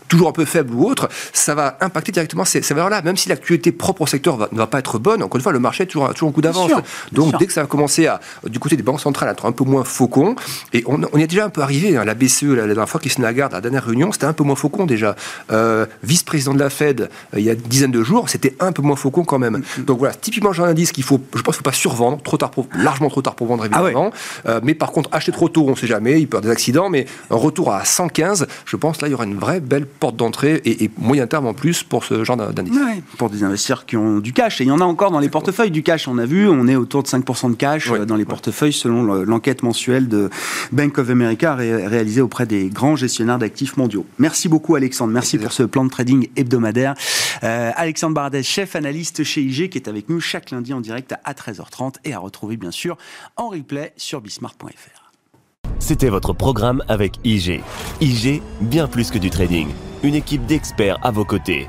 toujours 0.08 0.28
un 0.28 0.32
peu 0.32 0.44
faible 0.44 0.74
ou 0.74 0.88
autre, 0.88 1.08
ça 1.32 1.54
va 1.54 1.76
impacter 1.80 2.12
directement 2.12 2.44
ces, 2.44 2.60
valeurs-là. 2.60 3.02
Même 3.02 3.16
si 3.16 3.28
l'actualité 3.28 3.72
propre 3.72 4.02
au 4.02 4.06
secteur 4.06 4.48
ne 4.52 4.58
va 4.58 4.66
pas 4.66 4.78
être 4.78 4.98
bonne, 4.98 5.22
encore 5.22 5.36
une 5.36 5.42
fois, 5.42 5.52
le 5.52 5.58
marché 5.58 5.84
est 5.84 5.86
toujours, 5.86 6.12
toujours 6.14 6.30
un 6.30 6.32
coup 6.32 6.40
d'avance. 6.40 6.70
Donc, 7.12 7.38
dès 7.38 7.46
que 7.46 7.52
ça 7.52 7.62
va 7.62 7.66
commencer 7.66 8.06
à, 8.06 8.20
du 8.46 8.58
côté 8.58 8.76
des 8.76 8.82
banques 8.82 9.00
centrales, 9.00 9.28
à 9.28 9.32
être 9.32 9.46
un 9.46 9.52
peu 9.52 9.64
moins 9.64 9.84
faucon, 9.84 10.36
et 10.72 10.82
on, 10.86 11.00
on 11.12 11.18
est 11.18 11.26
déjà 11.26 11.44
un 11.44 11.50
peu 11.50 11.62
arrivé, 11.62 11.96
hein, 11.96 12.04
la 12.04 12.14
BCE, 12.14 12.44
la, 12.44 12.66
dernière 12.66 12.88
fois, 12.88 13.00
Christine 13.00 13.24
Lagarde, 13.24 13.52
à 13.52 13.58
la 13.58 13.60
dernière 13.60 13.84
réunion, 13.84 14.12
c'était 14.12 14.26
un 14.26 14.32
peu 14.32 14.44
moins 14.44 14.56
faucon 14.56 14.86
déjà. 14.86 15.16
Euh, 15.52 15.86
vice-président 16.02 16.54
de 16.54 16.58
la 16.58 16.70
Fed, 16.70 17.02
euh, 17.02 17.38
il 17.38 17.44
y 17.44 17.50
a 17.50 17.52
une 17.52 17.60
dizaine 17.60 17.90
de 17.90 18.02
jours, 18.02 18.28
c'était 18.28 18.54
un 18.60 18.72
peu 18.72 18.82
moins 18.82 18.96
faucon 18.96 19.24
quand 19.24 19.38
même. 19.38 19.58
Mm-hmm. 19.58 19.84
Donc 19.84 19.98
voilà, 19.98 20.14
typiquement, 20.14 20.52
j'ai 20.52 20.62
un 20.62 20.66
indice 20.66 20.92
qu'il 20.92 21.04
faut, 21.04 21.20
je 21.34 21.42
pense 21.42 21.56
qu'il 21.56 21.62
ne 21.62 21.64
faut 21.64 21.70
pas 21.70 21.72
survendre, 21.72 22.22
trop 22.22 22.36
tard 22.36 22.50
largement 22.74 23.08
trop 23.08 23.22
tard 23.22 23.34
pour 23.34 23.46
vendre 23.46 23.64
ah 23.64 23.66
évidemment. 23.66 24.10
Euh, 24.46 24.60
mais 24.62 24.74
par 24.74 24.92
contre, 24.92 25.10
acheter 25.12 25.32
trop 25.32 25.48
tôt, 25.48 25.64
on 25.66 25.72
ne 25.72 25.76
sait 25.76 25.86
jamais, 25.86 26.20
il 26.20 26.28
peut 26.28 26.36
y 26.36 26.38
avoir 26.38 26.42
des 26.42 26.50
accidents, 26.50 26.88
mais 26.88 27.06
un 27.30 27.36
retour 27.36 27.72
à 27.72 27.84
115, 27.84 28.46
je 28.64 28.76
pense 28.76 29.00
là, 29.00 29.08
il 29.08 29.12
y 29.12 29.14
aura 29.14 29.24
une 29.24 29.38
vraie 29.38 29.60
belle 29.60 29.86
porte 29.98 30.16
d'entrée 30.16 30.60
et, 30.64 30.90
moyen 30.98 31.26
terme 31.26 31.46
en 31.46 31.54
plus 31.54 31.82
pour 31.82 32.04
ce 32.04 32.24
genre 32.24 32.36
d'indice. 32.36 32.74
pour 33.16 33.30
des 33.30 33.44
investisseurs 33.44 33.86
qui 33.86 33.96
ont 33.96 34.18
du 34.18 34.32
cash. 34.32 34.60
Et 34.60 34.64
il 34.64 34.68
y 34.68 34.70
en 34.70 34.80
a 34.80 34.84
encore 34.84 35.10
dans 35.10 35.18
les 35.18 35.28
portefeuilles 35.28 35.70
du 35.70 35.82
cash. 35.82 36.08
On 36.08 36.18
a 36.18 36.26
vu, 36.26 36.48
on 36.48 36.66
est 36.68 36.76
autour 36.76 37.02
de 37.02 37.08
5% 37.08 37.50
de 37.50 37.56
cash 37.56 37.90
euh, 37.90 38.04
dans 38.04 38.16
les 38.16 38.24
portefeuilles 38.24 38.72
selon 38.72 39.02
l'enquête 39.02 39.62
mensuelle 39.62 40.08
de 40.08 40.30
Bank 40.72 40.98
of 40.98 41.10
America 41.10 41.54
réalisée 41.54 42.20
auprès 42.20 42.46
des 42.46 42.68
grands 42.68 42.96
gestionnaires 42.96 43.38
d'actifs 43.38 43.76
mondiaux. 43.76 44.06
Merci 44.18 44.48
beaucoup 44.48 44.74
Alexandre. 44.74 45.12
Merci 45.12 45.38
pour 45.38 45.52
ce 45.52 45.62
plan 45.62 45.84
de 45.84 45.90
trading 45.90 46.28
hebdomadaire. 46.36 46.94
Euh, 47.42 47.70
Alexandre 47.74 48.14
Baradès, 48.14 48.42
chef 48.42 48.76
analyste 48.76 49.24
chez 49.24 49.42
IG, 49.42 49.70
qui 49.70 49.78
est 49.78 49.88
avec 49.88 50.08
nous 50.08 50.20
chaque 50.20 50.50
lundi 50.50 50.72
en 50.72 50.80
direct 50.80 51.14
à 51.24 51.32
13h30 51.32 51.94
et 52.04 52.14
à 52.14 52.18
retrouver 52.18 52.56
bien 52.56 52.70
sûr 52.70 52.96
en 53.36 53.48
replay 53.48 53.92
sur 53.96 54.20
bismart.fr. 54.20 55.07
C'était 55.78 56.08
votre 56.08 56.32
programme 56.32 56.82
avec 56.88 57.18
IG. 57.24 57.62
IG, 58.00 58.42
bien 58.60 58.86
plus 58.86 59.10
que 59.10 59.18
du 59.18 59.30
trading. 59.30 59.68
Une 60.02 60.14
équipe 60.14 60.44
d'experts 60.46 60.98
à 61.02 61.10
vos 61.10 61.24
côtés. 61.24 61.68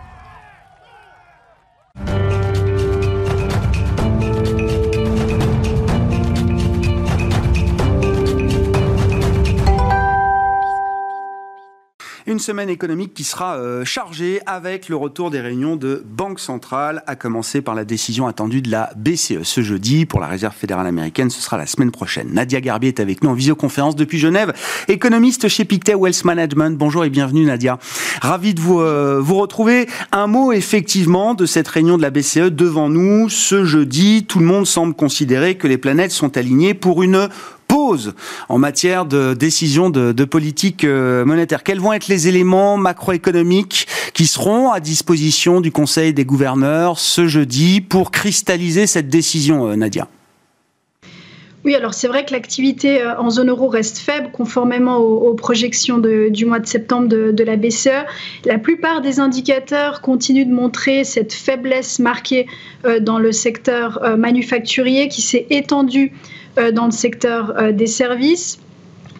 Une 12.39 12.45
semaine 12.45 12.69
économique 12.69 13.13
qui 13.13 13.25
sera 13.25 13.57
euh, 13.57 13.83
chargée 13.83 14.39
avec 14.45 14.87
le 14.87 14.95
retour 14.95 15.29
des 15.29 15.41
réunions 15.41 15.75
de 15.75 16.01
Banque 16.05 16.39
centrale, 16.39 17.03
à 17.05 17.17
commencer 17.17 17.61
par 17.61 17.75
la 17.75 17.83
décision 17.83 18.27
attendue 18.27 18.61
de 18.61 18.71
la 18.71 18.91
BCE 18.95 19.43
ce 19.43 19.59
jeudi. 19.59 20.05
Pour 20.05 20.21
la 20.21 20.27
Réserve 20.27 20.55
fédérale 20.55 20.87
américaine, 20.87 21.29
ce 21.29 21.41
sera 21.41 21.57
la 21.57 21.65
semaine 21.65 21.91
prochaine. 21.91 22.29
Nadia 22.31 22.61
Garbier 22.61 22.87
est 22.87 23.01
avec 23.01 23.23
nous 23.23 23.29
en 23.29 23.33
visioconférence 23.33 23.97
depuis 23.97 24.19
Genève, 24.19 24.53
économiste 24.87 25.49
chez 25.49 25.65
Pictet 25.65 25.95
Wealth 25.95 26.23
Management. 26.23 26.77
Bonjour 26.77 27.03
et 27.03 27.09
bienvenue 27.09 27.43
Nadia. 27.43 27.77
Ravi 28.21 28.53
de 28.53 28.61
vous, 28.61 28.79
euh, 28.79 29.19
vous 29.21 29.35
retrouver. 29.35 29.89
Un 30.13 30.27
mot 30.27 30.53
effectivement 30.53 31.33
de 31.33 31.45
cette 31.45 31.67
réunion 31.67 31.97
de 31.97 32.01
la 32.01 32.09
BCE 32.09 32.51
devant 32.51 32.87
nous 32.87 33.27
ce 33.27 33.65
jeudi. 33.65 34.23
Tout 34.23 34.39
le 34.39 34.45
monde 34.45 34.65
semble 34.65 34.93
considérer 34.93 35.55
que 35.55 35.67
les 35.67 35.77
planètes 35.77 36.11
sont 36.11 36.37
alignées 36.37 36.73
pour 36.73 37.03
une 37.03 37.27
pause 37.69 38.13
en 38.49 38.57
matière 38.57 39.05
de 39.05 39.33
décision 39.33 39.89
de, 39.89 40.25
politique 40.25 40.83
euh, 40.83 41.23
monétaire. 41.23 41.63
Quels 41.63 41.79
vont 41.79 41.93
être 41.93 42.09
les 42.09 42.27
éléments 42.27 42.75
macroéconomiques 42.75 43.87
qui 44.13 44.27
seront 44.27 44.71
à 44.71 44.81
disposition 44.81 45.61
du 45.61 45.71
Conseil 45.71 46.13
des 46.13 46.25
gouverneurs 46.25 46.99
ce 46.99 47.27
jeudi 47.27 47.79
pour 47.79 48.11
cristalliser 48.11 48.87
cette 48.87 49.07
décision, 49.07 49.69
euh, 49.69 49.75
Nadia? 49.75 50.07
Oui, 51.65 51.75
alors 51.75 51.93
c'est 51.93 52.07
vrai 52.07 52.25
que 52.25 52.31
l'activité 52.31 53.01
euh, 53.01 53.19
en 53.19 53.29
zone 53.29 53.49
euro 53.49 53.67
reste 53.67 53.99
faible 53.99 54.31
conformément 54.31 54.97
aux, 54.97 55.33
projections 55.35 55.99
du 55.99 56.45
mois 56.45 56.59
de 56.59 56.65
septembre 56.67 57.07
de, 57.07 57.43
la 57.43 57.55
BCE. 57.55 58.05
La 58.45 58.57
plupart 58.57 59.01
des 59.01 59.19
indicateurs 59.19 60.01
continuent 60.01 60.47
de 60.47 60.53
montrer 60.53 61.03
cette 61.03 61.33
faiblesse 61.33 61.99
marquée 61.99 62.47
dans 63.01 63.19
le 63.19 63.31
secteur 63.31 64.17
manufacturier 64.17 65.07
qui 65.09 65.21
s'est 65.21 65.47
étendue 65.49 66.13
dans 66.71 66.85
le 66.85 66.91
secteur 66.91 67.53
euh, 67.57 67.71
des 67.71 67.87
services. 67.87 68.59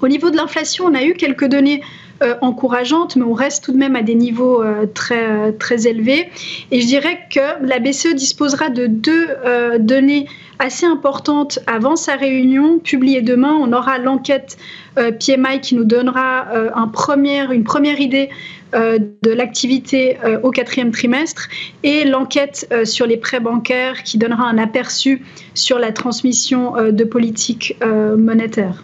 Au 0.02 0.08
niveau 0.08 0.30
de 0.30 0.38
l'inflation, 0.38 0.86
on 0.86 0.94
a 0.94 1.04
eu 1.04 1.14
quelques 1.14 1.46
données 1.46 1.82
euh, 2.22 2.36
encourageantes, 2.42 3.16
mais 3.16 3.24
on 3.24 3.34
reste 3.34 3.64
tout 3.64 3.72
de 3.72 3.78
même 3.78 3.96
à 3.96 4.02
des 4.02 4.16
niveaux 4.16 4.64
très, 4.94 5.52
très 5.54 5.88
élevés. 5.88 6.30
Et 6.72 6.82
je 6.82 6.88
dirais 6.88 7.20
que 7.30 7.66
la 7.66 7.80
BCE 7.80 8.16
disposera 8.16 8.70
de 8.70 8.88
deux 8.88 9.28
données 9.80 10.28
assez 10.58 10.86
importantes 10.86 11.60
avant 11.68 11.96
sa 11.96 12.16
réunion, 12.16 12.80
publiée 12.80 13.22
demain. 13.22 13.58
On 13.60 13.72
aura 13.74 13.98
l'enquête 13.98 14.58
PMI 14.96 15.62
qui 15.62 15.76
nous 15.76 15.86
donnera 15.86 16.48
une 16.76 17.64
première 17.64 18.00
idée 18.00 18.30
euh, 18.30 18.34
de 18.74 19.32
l'activité 19.32 20.18
euh, 20.24 20.40
au 20.42 20.52
quatrième 20.52 20.92
trimestre 20.92 21.48
et 21.84 22.06
l'enquête 22.06 22.68
euh, 22.72 22.86
sur 22.86 23.06
les 23.08 23.18
prêts 23.18 23.40
bancaires 23.40 24.04
qui 24.04 24.18
donnera 24.18 24.44
un 24.44 24.58
aperçu 24.58 25.24
sur 25.54 25.80
la 25.80 25.92
transmission 25.92 26.74
de 26.92 27.04
politique 27.04 27.78
monétaire 28.18 28.84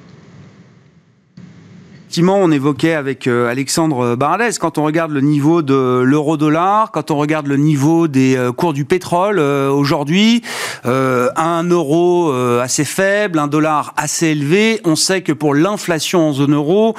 on 2.27 2.51
évoquait 2.51 2.93
avec 2.93 3.27
euh, 3.27 3.49
Alexandre 3.49 4.15
Baradès, 4.15 4.51
quand 4.59 4.77
on 4.77 4.83
regarde 4.83 5.11
le 5.11 5.21
niveau 5.21 5.61
de 5.61 6.01
l'euro-dollar, 6.03 6.91
quand 6.91 7.11
on 7.11 7.17
regarde 7.17 7.47
le 7.47 7.57
niveau 7.57 8.07
des 8.07 8.35
euh, 8.35 8.51
cours 8.51 8.73
du 8.73 8.85
pétrole 8.85 9.39
euh, 9.39 9.69
aujourd'hui, 9.69 10.41
un 10.85 11.63
euro 11.63 12.31
assez 12.61 12.85
faible, 12.85 13.39
un 13.39 13.47
dollar 13.47 13.93
assez 13.97 14.27
élevé, 14.27 14.81
on 14.83 14.95
sait 14.95 15.21
que 15.21 15.31
pour 15.31 15.55
l'inflation 15.55 16.29
en 16.29 16.33
zone 16.33 16.53
euro, 16.53 16.95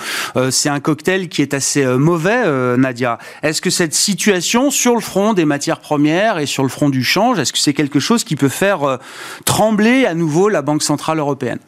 c'est 0.51 0.69
un 0.69 0.81
cocktail 0.81 1.29
qui 1.29 1.41
est 1.41 1.55
assez 1.55 1.85
mauvais, 1.87 2.77
Nadia. 2.77 3.19
Est-ce 3.43 3.61
que 3.61 3.71
cette 3.71 3.95
situation 3.95 4.71
sur 4.71 4.95
le 4.95 5.01
front 5.01 5.35
des 5.35 5.45
matières 5.45 5.81
premières 5.81 6.39
et 6.39 6.47
sur 6.47 6.63
le 6.65 6.69
front 6.69 6.89
du 6.89 7.05
change, 7.05 7.39
est-ce 7.39 7.53
que 7.53 7.59
c'est 7.59 7.75
quelque 7.75 8.01
chose 8.01 8.25
qui 8.25 8.35
peut 8.35 8.49
faire 8.49 8.99
trembler 9.45 10.05
à 10.05 10.15
nouveau 10.15 10.49
la 10.49 10.63
Banque 10.63 10.83
Centrale 10.83 11.19
Européenne? 11.19 11.61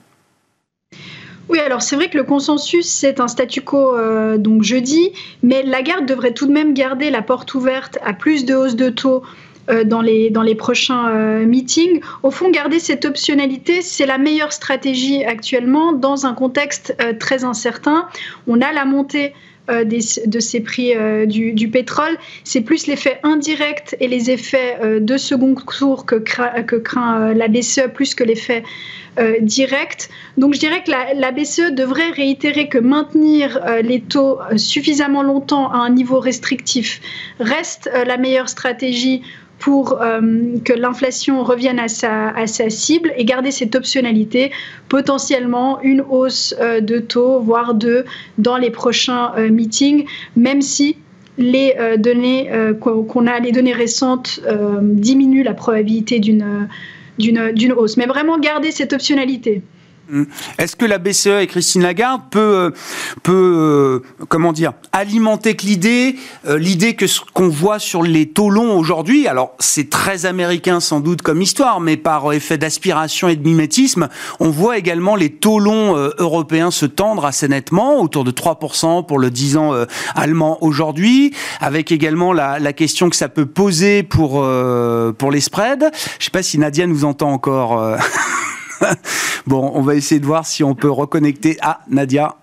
Oui, 1.49 1.59
alors 1.61 1.81
c'est 1.81 1.97
vrai 1.97 2.11
que 2.11 2.19
le 2.19 2.25
consensus, 2.25 2.87
c'est 2.87 3.21
un 3.21 3.29
statu 3.29 3.63
quo 3.63 3.97
euh, 3.97 4.37
donc 4.37 4.63
jeudi, 4.63 5.13
mais 5.43 5.63
Lagarde 5.63 6.05
devrait 6.05 6.33
tout 6.33 6.47
de 6.47 6.53
même 6.53 6.75
garder 6.75 7.11
la 7.11 7.23
porte 7.23 7.55
ouverte 7.55 7.99
à 8.05 8.13
plus 8.13 8.45
de 8.45 8.55
hausse 8.55 8.77
de 8.77 8.91
taux 8.91 9.23
euh, 9.71 9.85
dans 9.85 10.03
les, 10.03 10.29
dans 10.29 10.43
les 10.43 10.55
prochains 10.55 11.09
euh, 11.09 11.47
meetings. 11.47 12.01
Au 12.23 12.31
fond, 12.31 12.51
garder 12.51 12.79
cette 12.79 13.07
optionnalité, 13.07 13.81
c'est 13.81 14.05
la 14.05 14.19
meilleure 14.19 14.53
stratégie 14.53 15.25
actuellement 15.25 15.93
dans 15.93 16.27
un 16.27 16.35
contexte 16.35 16.95
très 17.19 17.45
incertain. 17.45 18.09
On 18.47 18.61
a 18.61 18.73
la 18.73 18.85
montée 18.85 19.33
de 19.69 20.41
ces 20.41 20.61
prix 20.61 20.95
du, 21.27 21.53
du, 21.53 21.69
pétrole. 21.69 22.17
C'est 22.45 22.63
plus 22.63 22.87
l'effet 22.87 23.19
indirect 23.23 23.97
et 24.01 24.09
les 24.09 24.31
effets 24.31 25.01
de 25.01 25.17
second 25.17 25.55
tour 25.55 26.07
que, 26.07 26.17
craint 26.17 27.35
la 27.35 27.49
BCE 27.49 27.89
plus 27.93 28.15
que 28.15 28.25
l'effet 28.25 28.63
euh, 29.19 29.39
direct. 29.41 30.11
Donc 30.37 30.55
je 30.55 30.61
dirais 30.61 30.85
que 30.85 30.93
la, 30.93 31.33
BCE 31.33 31.73
devrait 31.73 32.11
réitérer 32.11 32.69
que 32.69 32.79
maintenir 32.79 33.59
euh, 33.67 33.83
les 33.83 34.01
taux 34.01 34.39
euh, 34.41 34.57
suffisamment 34.57 35.25
longtemps 35.25 35.73
à 35.73 35.79
un 35.79 35.91
niveau 35.91 36.21
restrictif 36.21 37.01
reste 37.41 37.91
la 38.07 38.17
meilleure 38.17 38.49
stratégie 38.49 39.23
pour 39.59 39.99
que 40.65 40.73
l'inflation 40.73 41.43
revienne 41.43 41.79
à 41.79 41.89
sa, 41.89 42.71
cible 42.71 43.13
et 43.17 43.25
garder 43.25 43.51
cette 43.51 43.75
optionnalité, 43.75 44.53
potentiellement 44.89 45.81
une 45.83 46.01
hausse 46.01 46.55
de 46.81 46.99
taux, 46.99 47.41
voire 47.41 47.75
deux, 47.75 48.05
dans 48.39 48.57
les 48.57 48.71
prochains 48.71 49.33
meetings, 49.51 50.07
même 50.37 50.63
si 50.63 50.97
les 51.39 51.75
données 51.99 52.51
qu'on 52.81 53.27
a, 53.27 53.41
les 53.41 53.53
données 53.53 53.73
récentes 53.73 54.41
diminuent 54.81 55.45
la 55.45 55.55
probabilité 55.55 56.21
d'une 56.21 57.73
hausse. 57.77 57.97
Mais 57.97 58.07
vraiment 58.07 58.39
garder 58.39 58.71
cette 58.71 58.93
optionnalité. 58.93 59.63
Hum. 60.11 60.27
Est-ce 60.57 60.75
que 60.75 60.87
la 60.87 60.97
BCE 60.97 61.43
et 61.43 61.47
Christine 61.47 61.83
Lagarde 61.83 62.23
peut, 62.31 62.39
euh, 62.41 62.71
peut 63.23 64.03
euh, 64.03 64.25
comment 64.29 64.55
dire, 64.55 64.73
alimenter 64.93 65.55
l'idée, 65.63 66.17
euh, 66.47 66.57
l'idée 66.57 66.95
que 66.95 67.07
ce 67.07 67.21
qu'on 67.35 67.51
voit 67.51 67.79
sur 67.79 68.03
les 68.03 68.27
taux 68.27 68.49
longs 68.49 68.79
aujourd'hui, 68.79 69.29
alors 69.29 69.55
c'est 69.59 69.91
très 69.91 70.25
américain 70.25 70.81
sans 70.81 71.01
doute 71.01 71.21
comme 71.21 71.43
histoire, 71.43 71.81
mais 71.81 71.99
par 71.99 72.33
effet 72.33 72.57
d'aspiration 72.57 73.29
et 73.29 73.37
de 73.37 73.47
mimétisme, 73.47 74.09
on 74.41 74.49
voit 74.49 74.79
également 74.79 75.15
les 75.15 75.31
taux 75.31 75.59
longs 75.59 75.95
européens 76.19 76.71
se 76.71 76.87
tendre 76.87 77.27
assez 77.27 77.49
nettement, 77.49 78.01
autour 78.01 78.25
de 78.25 78.31
3% 78.31 79.05
pour 79.05 79.19
le 79.19 79.31
10 79.31 79.57
ans 79.59 79.75
allemand 80.15 80.57
aujourd'hui, 80.63 81.35
avec 81.61 81.93
également 81.93 82.33
la, 82.33 82.59
la, 82.59 82.73
question 82.73 83.11
que 83.11 83.17
ça 83.17 83.29
peut 83.29 83.47
poser 83.47 84.03
pour, 84.03 84.45
pour 85.19 85.31
les 85.31 85.41
spreads. 85.41 85.81
Je 85.81 85.85
ne 85.87 86.25
sais 86.25 86.31
pas 86.31 86.43
si 86.43 86.59
Nadia 86.59 86.87
nous 86.87 87.05
entend 87.05 87.31
encore. 87.31 87.97
bon, 89.47 89.73
on 89.75 89.83
va 89.83 89.95
essayer 89.95 90.21
de 90.21 90.27
voir 90.27 90.47
si 90.47 90.65
on 90.65 90.75
peut 90.75 90.91
reconnecter. 90.91 91.57
Ah, 91.61 91.81
Nadia. 91.89 92.37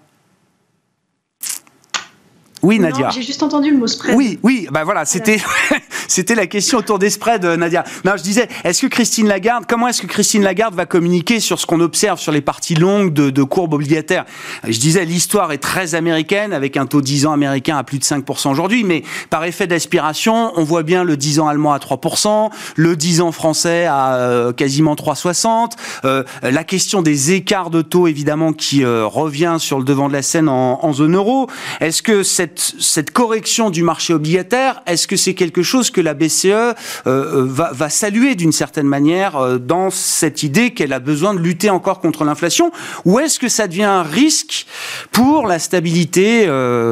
Oui, 2.65 2.80
Nadia. 2.80 3.10
J'ai 3.12 3.21
juste 3.21 3.43
entendu 3.43 3.69
le 3.69 3.78
mot 3.78 3.86
spread. 3.86 4.15
Oui, 4.15 4.39
oui, 4.41 4.67
bah 4.71 4.84
voilà, 4.84 5.06
c'était 5.06 5.38
c'était 6.08 6.34
la 6.34 6.47
question 6.47 6.80
autour 6.80 6.97
des 6.97 7.12
spreads, 7.12 7.45
euh, 7.45 7.58
Nadia. 7.58 7.84
Non, 8.04 8.13
je 8.17 8.23
disais, 8.23 8.47
est-ce 8.63 8.82
que 8.82 8.88
Christine 8.88 9.28
Lagarde, 9.28 9.65
comment 9.67 9.88
est-ce 9.88 10.01
que 10.01 10.08
Christine 10.08 10.41
Lagarde 10.41 10.73
va 10.73 10.88
communiquer 10.88 11.39
sur 11.39 11.60
ce 11.60 11.67
qu'on 11.67 11.80
observe 11.80 12.19
sur 12.19 12.32
les 12.32 12.41
parties 12.41 12.73
longues 12.73 13.13
de, 13.13 13.30
de 13.30 13.43
courbes 13.43 13.73
obligataires? 13.73 14.25
Je 14.67 14.80
disais, 14.80 15.06
l'histoire 15.06 15.51
est 15.51 15.60
très 15.60 15.93
américaine, 15.93 16.54
avec 16.54 16.75
un 16.75 16.88
taux 16.88 17.01
10 17.01 17.28
ans 17.28 17.34
américain 17.34 17.78
à 17.78 17.84
plus 17.84 17.99
de 17.99 18.04
5% 18.04 18.49
aujourd'hui, 18.49 18.84
mais 18.84 19.04
par 19.30 19.43
effet 19.43 19.67
d'aspiration, 19.67 20.51
on 20.56 20.63
voit 20.63 20.82
bien 20.82 21.04
le 21.04 21.17
10 21.17 21.41
ans 21.41 21.47
allemand 21.47 21.71
à 21.71 21.78
3%, 21.78 22.49
le 22.78 22.95
10 22.95 23.21
ans 23.21 23.32
français 23.32 23.86
à 23.86 24.15
euh, 24.15 24.54
quasiment 24.54 24.95
3,60. 24.95 25.73
Euh, 26.06 26.23
la 26.41 26.63
question 26.63 27.04
des 27.04 27.34
écarts 27.34 27.69
de 27.69 27.84
taux, 27.84 28.08
évidemment, 28.08 28.54
qui 28.54 28.84
revient 28.84 29.58
sur 29.60 29.78
le 29.78 29.86
devant 29.86 30.08
de 30.08 30.13
la 30.13 30.23
scène 30.23 30.49
en, 30.49 30.84
en 30.84 30.93
zone 30.93 31.15
euro. 31.15 31.47
Est-ce 31.80 32.01
que 32.01 32.23
cette 32.23 32.55
cette, 32.60 33.12
correction 33.12 33.70
du 33.70 33.84
marché 33.84 34.13
obligataire, 34.13 34.82
est-ce 34.86 35.08
que 35.08 35.15
c'est 35.15 35.34
quelque 35.34 35.63
chose 35.63 35.89
que 35.89 36.02
la 36.02 36.13
BCE 36.13 36.46
euh, 36.46 36.74
euh, 37.08 37.46
va, 37.48 37.89
saluer 37.89 38.36
d'une 38.36 38.52
certaine 38.52 38.88
manière 38.88 39.38
euh, 39.38 39.58
dans 39.58 39.89
cette 39.89 40.44
idée 40.44 40.72
qu'elle 40.72 40.94
a 40.94 41.00
besoin 41.00 41.34
de 41.34 41.39
lutter 41.39 41.70
encore 41.70 42.00
contre 42.00 42.24
l'inflation? 42.24 42.72
Ou 43.06 43.20
est-ce 43.20 43.39
que 43.39 43.48
ça 43.48 43.68
devient 43.68 43.84
un 43.84 44.04
risque 44.04 44.65
pour 45.12 45.48
la 45.48 45.60
stabilité 45.60 46.48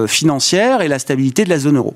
financière 0.07 0.81
et 0.81 0.87
la 0.87 0.99
stabilité 0.99 1.43
de 1.43 1.49
la 1.49 1.59
zone 1.59 1.77
euro? 1.77 1.95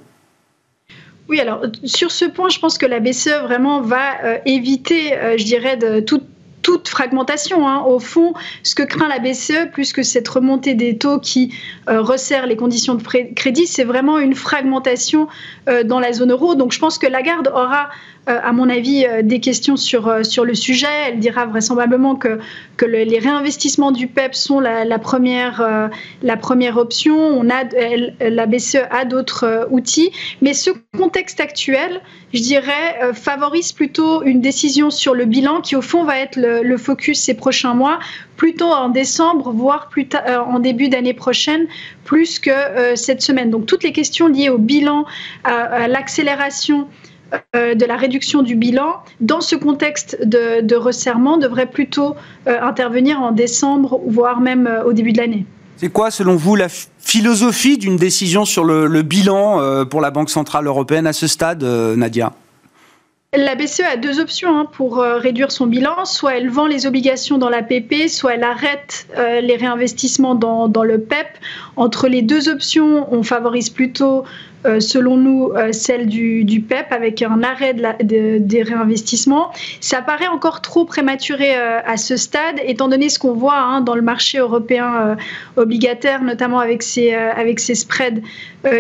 Oui, 1.30 1.40
alors 1.40 1.62
sur 1.84 2.12
ce 2.12 2.26
point, 2.26 2.50
je 2.50 2.60
pense 2.60 2.78
que 2.78 2.86
la 2.86 3.00
BCE 3.00 3.42
vraiment 3.44 3.82
va 3.82 4.40
éviter, 4.46 5.14
je 5.38 5.44
dirais, 5.44 5.78
de 5.78 6.00
toute 6.00 6.24
toute 6.68 6.90
fragmentation. 6.90 7.66
Hein. 7.66 7.82
Au 7.88 7.98
fond, 7.98 8.34
ce 8.62 8.76
que 8.76 8.84
craint 8.84 9.08
la 9.08 9.20
BCE, 9.20 9.72
plus 9.72 9.94
que 9.94 10.04
cette 10.04 10.28
remontée 10.28 10.74
des 10.74 10.98
taux 10.98 11.18
qui 11.18 11.54
euh, 11.88 12.02
resserre 12.02 12.46
les 12.46 12.58
conditions 12.58 12.96
de 12.96 13.02
crédit, 13.02 13.68
c'est 13.68 13.86
vraiment 13.86 14.20
une 14.20 14.36
fragmentation 14.36 15.30
euh, 15.70 15.84
dans 15.84 16.02
la 16.02 16.12
zone 16.12 16.32
euro. 16.32 16.56
Donc 16.56 16.74
je 16.74 16.80
pense 16.80 16.98
que 16.98 17.08
Lagarde 17.08 17.48
aura 17.48 17.88
euh, 18.28 18.38
à 18.44 18.52
mon 18.52 18.68
avis, 18.68 19.06
des 19.24 19.40
questions 19.40 19.78
sur, 19.78 20.26
sur 20.26 20.44
le 20.44 20.56
sujet. 20.56 20.88
Elle 21.08 21.20
dira 21.20 21.46
vraisemblablement 21.46 22.18
que, 22.18 22.38
que 22.78 22.86
les 22.86 23.20
réinvestissements 23.20 23.92
du 23.92 24.08
PEP 24.08 24.36
sont 24.36 24.60
la, 24.60 25.00
première, 25.00 25.90
la 26.22 26.38
première 26.38 26.78
option. 26.78 27.18
On 27.18 27.50
a, 27.50 27.64
la 28.20 28.46
BCE 28.46 28.78
a 28.92 29.06
d'autres 29.06 29.68
outils. 29.72 30.12
Mais 30.42 30.54
ce 30.54 30.70
contexte 30.96 31.40
actuel, 31.40 32.02
je 32.34 32.42
dirais, 32.42 33.14
favorise 33.14 33.72
plutôt 33.72 34.24
une 34.24 34.42
décision 34.42 34.90
sur 34.90 35.14
le 35.14 35.26
bilan 35.26 35.62
qui, 35.62 35.76
au 35.76 35.82
fond, 35.82 36.04
va 36.04 36.20
être 36.20 36.38
le, 36.38 36.78
focus 36.78 37.20
ces 37.20 37.34
prochains 37.34 37.74
mois, 37.74 38.00
plutôt 38.36 38.72
en 38.72 38.90
décembre, 38.90 39.52
voire 39.52 39.90
plus 39.90 40.08
en 40.28 40.60
début 40.60 40.90
d'année 40.90 41.16
prochaine, 41.16 41.66
plus 42.06 42.40
que 42.40 42.52
cette 42.96 43.22
semaine. 43.22 43.50
Donc 43.50 43.66
toutes 43.66 43.84
les 43.84 43.92
questions 43.92 44.28
liées 44.28 44.50
au 44.50 44.60
bilan, 44.60 45.06
à 45.44 45.88
l'accélération 45.88 46.88
euh, 47.56 47.76
de 47.76 47.86
la 47.86 47.98
réduction 47.98 48.42
du 48.42 48.56
bilan 48.56 49.02
dans 49.20 49.42
ce 49.42 49.56
contexte 49.56 50.18
de, 50.24 50.76
resserrement 50.76 51.38
devrait 51.38 51.66
plutôt 51.66 52.16
euh, 52.48 52.62
intervenir 52.62 53.20
en 53.20 53.32
décembre, 53.32 54.00
voire 54.08 54.40
même 54.40 54.68
euh, 54.68 54.84
au 54.84 54.94
début 54.94 55.12
de 55.12 55.18
l'année. 55.18 55.46
C'est 55.76 55.90
quoi, 55.90 56.10
selon 56.10 56.36
vous, 56.36 56.56
la 56.56 56.68
philosophie 57.00 57.78
d'une 57.78 57.98
décision 57.98 58.46
sur 58.46 58.64
le, 58.64 59.02
bilan 59.02 59.86
pour 59.86 60.02
la 60.02 60.10
Banque 60.10 60.32
Centrale 60.32 60.66
Européenne 60.66 61.06
à 61.06 61.14
ce 61.14 61.28
stade, 61.28 61.64
Nadia? 61.64 62.34
La 63.36 63.54
BCE 63.54 63.82
a 63.82 63.96
deux 63.96 64.20
options 64.20 64.58
hein, 64.58 64.66
pour 64.66 64.98
réduire 64.98 65.52
son 65.52 65.68
bilan. 65.68 66.06
Soit 66.06 66.38
elle 66.38 66.50
vend 66.50 66.66
les 66.66 66.88
obligations 66.88 67.38
dans 67.38 67.50
la 67.50 67.62
PP, 67.62 68.08
soit 68.08 68.34
elle 68.34 68.44
arrête 68.44 69.08
les 69.16 69.56
réinvestissements 69.56 70.34
dans, 70.34 70.68
dans, 70.68 70.84
le 70.84 71.00
PEP. 71.00 71.28
Entre 71.76 72.08
les 72.08 72.24
deux 72.24 72.50
options, 72.50 73.08
on 73.14 73.22
favorise 73.22 73.70
plutôt 73.70 74.24
selon 74.80 75.18
nous, 75.18 75.52
euh, 75.56 75.72
celle 75.72 76.08
du, 76.08 76.64
PEP 76.68 76.92
avec 76.92 77.22
un 77.22 77.44
arrêt 77.44 77.76
des 78.02 78.64
réinvestissements. 78.64 79.52
Ça 79.80 80.02
paraît 80.02 80.28
encore 80.28 80.62
trop 80.62 80.86
prématuré 80.86 81.56
euh, 81.56 81.80
à 81.86 81.98
ce 81.98 82.18
stade, 82.18 82.60
étant 82.64 82.88
donné 82.88 83.10
ce 83.10 83.20
qu'on 83.20 83.34
voit 83.34 83.58
hein, 83.58 83.82
dans 83.82 83.96
le 83.96 84.02
marché 84.02 84.40
européen 84.40 85.18
obligataire, 85.56 86.24
notamment 86.24 86.60
avec 86.60 86.84
ses, 86.84 87.14
avec 87.14 87.60
ses 87.60 87.76
spreads 87.76 88.22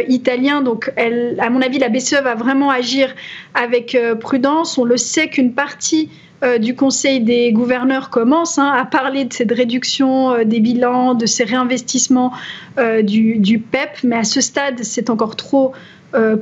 italiens. 0.08 0.62
Donc, 0.62 0.92
à 0.98 1.50
mon 1.50 1.62
avis, 1.62 1.80
la 1.80 1.90
BCE 1.90 2.22
va 2.24 2.36
vraiment 2.36 2.70
agir 2.70 3.14
avec 3.54 3.98
prudence. 4.20 4.78
On 4.78 4.84
le 4.84 4.98
sait 4.98 5.30
qu'une 5.30 5.54
partie 5.54 6.10
euh, 6.44 6.60
du 6.60 6.76
Conseil 6.76 7.20
des 7.22 7.52
gouverneurs 7.52 8.10
commence 8.12 8.60
hein, 8.60 8.72
à 8.72 8.86
parler 8.86 9.26
de 9.26 9.34
cette 9.34 9.52
réduction 9.52 10.32
euh, 10.32 10.44
des 10.44 10.60
bilans, 10.60 11.16
de 11.16 11.26
ces 11.26 11.44
réinvestissements 11.44 12.32
euh, 12.78 13.02
du, 13.02 13.60
PEP, 13.60 14.04
mais 14.04 14.18
à 14.18 14.24
ce 14.24 14.42
stade, 14.42 14.84
c'est 14.84 15.10
encore 15.10 15.36
trop 15.36 15.74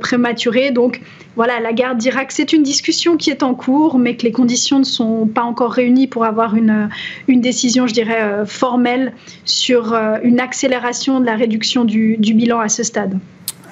prématuré. 0.00 0.70
Donc 0.70 1.02
voilà, 1.34 1.60
la 1.60 1.72
garde 1.74 1.98
dira 1.98 2.24
que 2.24 2.32
c'est 2.32 2.54
une 2.54 2.62
discussion 2.62 3.18
qui 3.18 3.30
est 3.30 3.42
en 3.42 3.54
cours, 3.54 3.98
mais 3.98 4.16
que 4.16 4.22
les 4.22 4.32
conditions 4.32 4.78
ne 4.78 4.84
sont 4.84 5.26
pas 5.26 5.42
encore 5.42 5.72
réunies 5.72 6.06
pour 6.06 6.24
avoir 6.24 6.54
une 6.54 6.88
décision, 7.28 7.86
je 7.86 7.92
dirais, 7.92 8.46
formelle 8.46 9.12
sur 9.44 9.94
une 10.22 10.40
accélération 10.40 11.20
de 11.20 11.26
la 11.26 11.34
réduction 11.34 11.84
du 11.84 12.16
bilan 12.16 12.60
à 12.60 12.70
ce 12.70 12.84
stade. 12.84 13.18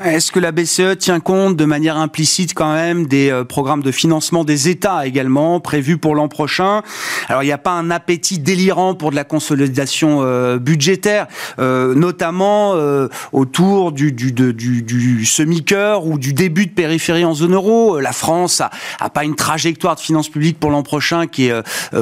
Est-ce 0.03 0.33
que 0.33 0.41
la 0.41 0.51
BCE 0.51 0.99
tient 0.99 1.21
compte 1.21 1.57
de 1.57 1.65
manière 1.65 1.97
implicite 1.97 2.53
quand 2.53 2.73
même 2.73 3.07
des 3.07 3.31
euh, 3.31 3.45
programmes 3.45 3.83
de 3.83 3.93
financement 3.93 4.43
des 4.43 4.69
États 4.69 5.07
également 5.07 5.61
prévus 5.61 5.99
pour 5.99 6.17
l'an 6.17 6.27
prochain? 6.27 6.83
Alors 7.29 7.43
il 7.43 7.47
n'y 7.47 7.53
a 7.53 7.59
pas 7.59 7.73
un 7.73 7.91
appétit 7.91 8.39
délirant 8.39 8.95
pour 8.95 9.11
de 9.11 9.17
la 9.17 9.25
consolidation 9.25 10.19
euh, 10.23 10.59
budgétaire, 10.59 11.27
euh, 11.59 11.95
notamment 11.95 12.75
autour 13.33 13.93
du, 13.93 14.15
semi-cœur 15.25 16.07
ou 16.07 16.19
du 16.19 16.33
début 16.33 16.67
de 16.67 16.73
périphérie 16.73 17.25
en 17.25 17.35
zone 17.35 17.55
euro. 17.55 18.01
La 18.01 18.13
France 18.13 18.61
a, 18.61 19.11
pas 19.11 19.25
une 19.25 19.37
trajectoire 19.37 19.95
de 19.95 20.01
finances 20.01 20.29
publiques 20.29 20.59
pour 20.59 20.71
l'an 20.71 20.83
prochain 20.83 21.27
qui 21.27 21.47
est 21.47 21.55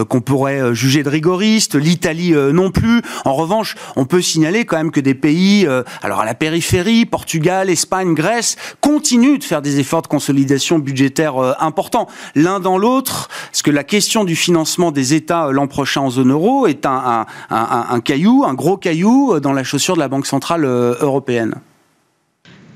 qu'on 0.09 0.21
pourrait 0.21 0.75
juger 0.75 1.03
de 1.03 1.09
rigoriste. 1.09 1.75
L'Italie 1.75 2.33
non 2.33 2.71
plus. 2.71 3.03
En 3.25 3.35
revanche, 3.35 3.75
on 3.97 4.05
peut 4.05 4.23
signaler 4.23 4.65
quand 4.65 4.77
même 4.77 4.91
que 4.91 5.01
des 5.01 5.15
pays, 5.15 5.67
alors 6.03 6.21
à 6.21 6.25
la 6.25 6.35
périphérie, 6.35 7.05
Portugal, 7.07 7.71
et 7.71 7.77
Espagne, 7.83 8.15
Grèce 8.15 8.55
continuent 8.81 9.39
de 9.39 9.45
faire 9.45 9.61
des 9.61 9.81
efforts 9.81 10.03
de 10.03 10.07
consolidation 10.07 10.79
budgétaire 10.79 11.43
euh, 11.43 11.53
importants. 11.59 12.07
L'un 12.37 12.61
dans 12.61 12.79
l'autre, 12.79 13.29
parce 13.51 13.63
que 13.63 13.73
la 13.73 13.83
question 13.83 14.23
du 14.23 14.37
financement 14.37 14.93
des 14.93 15.15
États 15.15 15.49
euh, 15.49 15.51
l'an 15.51 15.67
prochain 15.67 16.03
en 16.03 16.11
zone 16.11 16.31
euro 16.31 16.69
est 16.69 16.87
un, 16.87 17.27
un 17.51 18.01
caillou, 18.01 18.45
un 18.47 18.55
gros 18.55 18.77
caillou 18.77 19.35
euh, 19.35 19.41
dans 19.41 19.53
la 19.53 19.65
chaussure 19.65 19.95
de 19.95 20.01
la 20.01 20.07
Banque 20.07 20.27
centrale 20.27 20.65
européenne. 20.65 21.57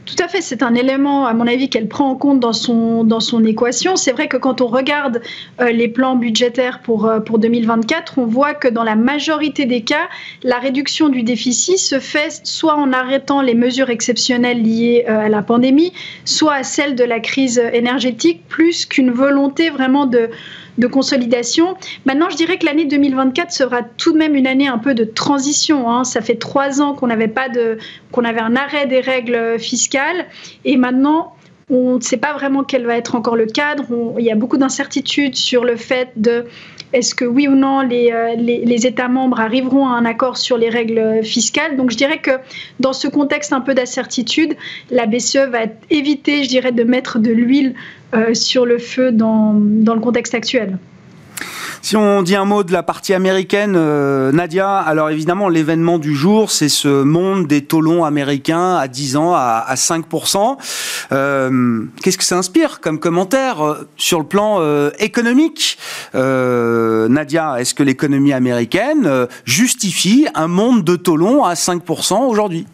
Tout 0.07 0.15
à 0.23 0.29
fait, 0.29 0.41
c'est 0.41 0.63
un 0.63 0.77
élément, 0.77 1.27
à 1.27 1.35
mon 1.35 1.49
avis, 1.49 1.69
qu'elle 1.69 1.89
prend 1.89 2.09
en 2.09 2.15
compte 2.15 2.39
dans 2.39 2.53
son, 2.53 3.03
dans 3.03 3.19
son 3.19 3.45
équation. 3.45 3.97
C'est 3.97 4.13
vrai 4.13 4.29
que 4.29 4.37
quand 4.37 4.61
on 4.61 4.69
regarde 4.69 5.21
euh, 5.61 5.73
les 5.73 5.89
plans 5.89 6.15
budgétaires 6.15 6.79
pour, 6.81 7.07
euh, 7.07 7.19
pour 7.19 7.41
2024, 7.41 8.19
on 8.19 8.25
voit 8.25 8.55
que 8.55 8.69
dans 8.69 8.85
la 8.85 8.95
majorité 8.95 9.67
des 9.67 9.83
cas, 9.83 10.09
la 10.45 10.61
réduction 10.61 11.09
du 11.09 11.25
déficit 11.25 11.79
se 11.79 11.99
fait 11.99 12.41
soit 12.45 12.77
en 12.77 12.93
arrêtant 12.93 13.43
les 13.43 13.55
mesures 13.55 13.91
exceptionnelles 13.91 14.63
liées 14.63 15.05
euh, 15.09 15.27
à 15.27 15.29
la 15.29 15.43
pandémie, 15.43 15.93
soit 16.25 16.55
à 16.55 16.63
celle 16.63 16.95
de 16.95 17.05
la 17.05 17.19
crise 17.19 17.59
énergétique, 17.73 18.43
plus 18.49 18.87
qu'une 18.87 19.11
volonté 19.11 19.71
vraiment 19.71 20.07
de 20.07 20.31
de 20.79 20.87
consolidation. 20.87 21.77
Maintenant, 22.05 22.31
je 22.31 22.37
dirais 22.37 22.59
que 22.59 22.67
l'année 22.67 22.85
2024 22.85 23.53
sera 23.53 23.83
tout 23.83 24.13
de 24.13 24.19
même 24.19 24.35
une 24.35 24.47
année 24.47 24.69
un 24.69 24.79
peu 24.79 24.95
de 24.95 25.05
transition. 25.05 25.91
Hein. 25.91 26.05
Ça 26.05 26.21
fait 26.21 26.37
trois 26.37 26.81
ans 26.81 26.95
qu'on 26.95 27.07
n'avait 27.07 27.29
pas 27.29 27.49
de, 27.49 27.79
qu'on 28.13 28.25
avait 28.25 28.41
un 28.41 28.57
arrêt 28.57 28.87
des 28.87 29.01
règles 29.01 29.59
fiscales, 29.59 30.27
et 30.65 30.77
maintenant 30.77 31.35
on 31.69 31.97
ne 31.97 32.01
sait 32.01 32.17
pas 32.17 32.33
vraiment 32.33 32.63
quel 32.63 32.87
va 32.87 32.97
être 32.97 33.17
encore 33.17 33.37
le 33.37 33.47
cadre. 33.47 33.85
il 34.19 34.25
y 34.25 34.31
a 34.31 34.37
beaucoup 34.37 34.57
d'incertitudes 34.57 35.35
sur 35.35 35.65
le 35.65 35.77
fait 35.77 36.11
de 36.17 36.45
est-ce 36.93 37.15
que 37.15 37.25
oui 37.25 37.49
ou 37.49 37.57
non 37.57 37.81
les, 37.81 38.13
euh, 38.13 38.37
les, 38.37 38.65
les, 38.65 38.87
États 38.87 39.09
membres 39.09 39.41
arriveront 39.41 39.89
à 39.89 39.97
un 39.97 40.05
accord 40.05 40.37
sur 40.37 40.57
les 40.57 40.69
règles 40.69 41.25
fiscales. 41.25 41.77
Donc 41.77 41.91
je 41.91 41.97
dirais 41.97 42.19
que 42.19 42.31
dans 42.79 42.93
ce 42.93 43.09
contexte 43.09 43.53
un 43.53 43.61
peu 43.61 43.75
d'incertitude, 43.75 44.57
la 44.91 45.07
BCE 45.07 45.49
va 45.51 45.63
éviter, 45.91 46.45
je 46.45 46.49
dirais, 46.49 46.71
de 46.71 46.85
mettre 46.85 47.19
de 47.19 47.33
l'huile 47.33 47.75
euh, 48.15 48.33
sur 48.35 48.65
le 48.65 48.79
feu 48.79 49.11
dans, 49.11 49.55
dans 49.55 49.95
le 49.95 50.01
contexte 50.01 50.35
actuel. 50.35 50.79
Si 51.83 51.97
on 51.97 52.23
dit 52.23 52.37
un 52.37 52.45
mot 52.45 52.63
de 52.63 52.73
la 52.73 52.83
partie 52.83 53.15
américaine, 53.15 53.75
euh, 53.77 54.33
Nadia, 54.33 54.77
alors 54.77 55.11
évidemment, 55.11 55.49
l'événement 55.49 55.99
du 55.99 56.15
jour, 56.15 56.51
c'est 56.51 56.69
ce 56.69 57.03
monde 57.03 57.47
des 57.47 57.65
taux 57.65 58.05
américains 58.05 58.77
à 58.77 58.89
10 58.89 59.17
ans 59.17 59.35
à, 59.35 59.65
à 59.67 59.75
5%. 59.75 60.57
Euh, 61.13 61.83
Qu'est-ce 62.03 62.19
que 62.19 62.25
ça 62.25 62.39
inspire 62.39 62.81
comme 62.81 62.99
commentaire 62.99 63.65
euh, 63.65 63.89
sur 63.97 64.19
le 64.19 64.27
plan 64.27 64.61
économique? 64.99 65.79
Nadia, 66.15 67.57
est-ce 67.61 67.75
que 67.75 67.83
l'économie 67.83 68.33
américaine 68.33 69.27
justifie 69.45 70.27
un 70.35 70.49
monde 70.49 70.85
de 70.85 70.97
taux 70.97 71.17
à 71.45 71.55
5% 71.55 72.27
aujourd'hui? 72.27 72.67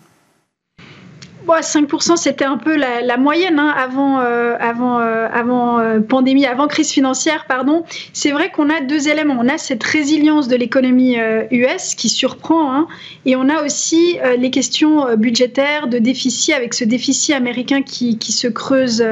5%, 1.61 2.17
c'était 2.17 2.45
un 2.45 2.57
peu 2.57 2.77
la, 2.77 3.17
moyenne 3.17 3.59
hein, 3.59 3.73
avant, 3.77 4.21
euh, 4.21 4.55
euh, 4.61 5.37
euh, 5.37 6.01
pandémie, 6.01 6.47
avant 6.47 6.67
crise 6.67 6.91
financière, 6.91 7.47
pardon. 7.47 7.85
C'est 8.13 8.31
vrai 8.31 8.51
qu'on 8.51 8.71
a 8.71 8.81
deux 8.81 9.09
éléments. 9.09 9.37
On 9.39 9.49
a 9.49 9.59
cette 9.59 9.83
résilience 9.83 10.49
de 10.49 10.57
l'économie 10.57 11.17
US 11.51 11.95
qui 11.95 12.09
surprend, 12.09 12.75
hein, 12.75 12.87
et 13.27 13.37
on 13.37 13.49
a 13.49 13.63
aussi 13.65 14.19
les 14.39 14.51
questions 14.51 15.17
budgétaires 15.17 15.89
de 15.89 15.99
déficit 15.99 16.55
avec 16.55 16.75
ce 16.75 16.85
déficit 16.85 17.35
américain 17.35 17.83
qui, 17.83 18.19
se 18.21 18.49
creuse 18.49 19.05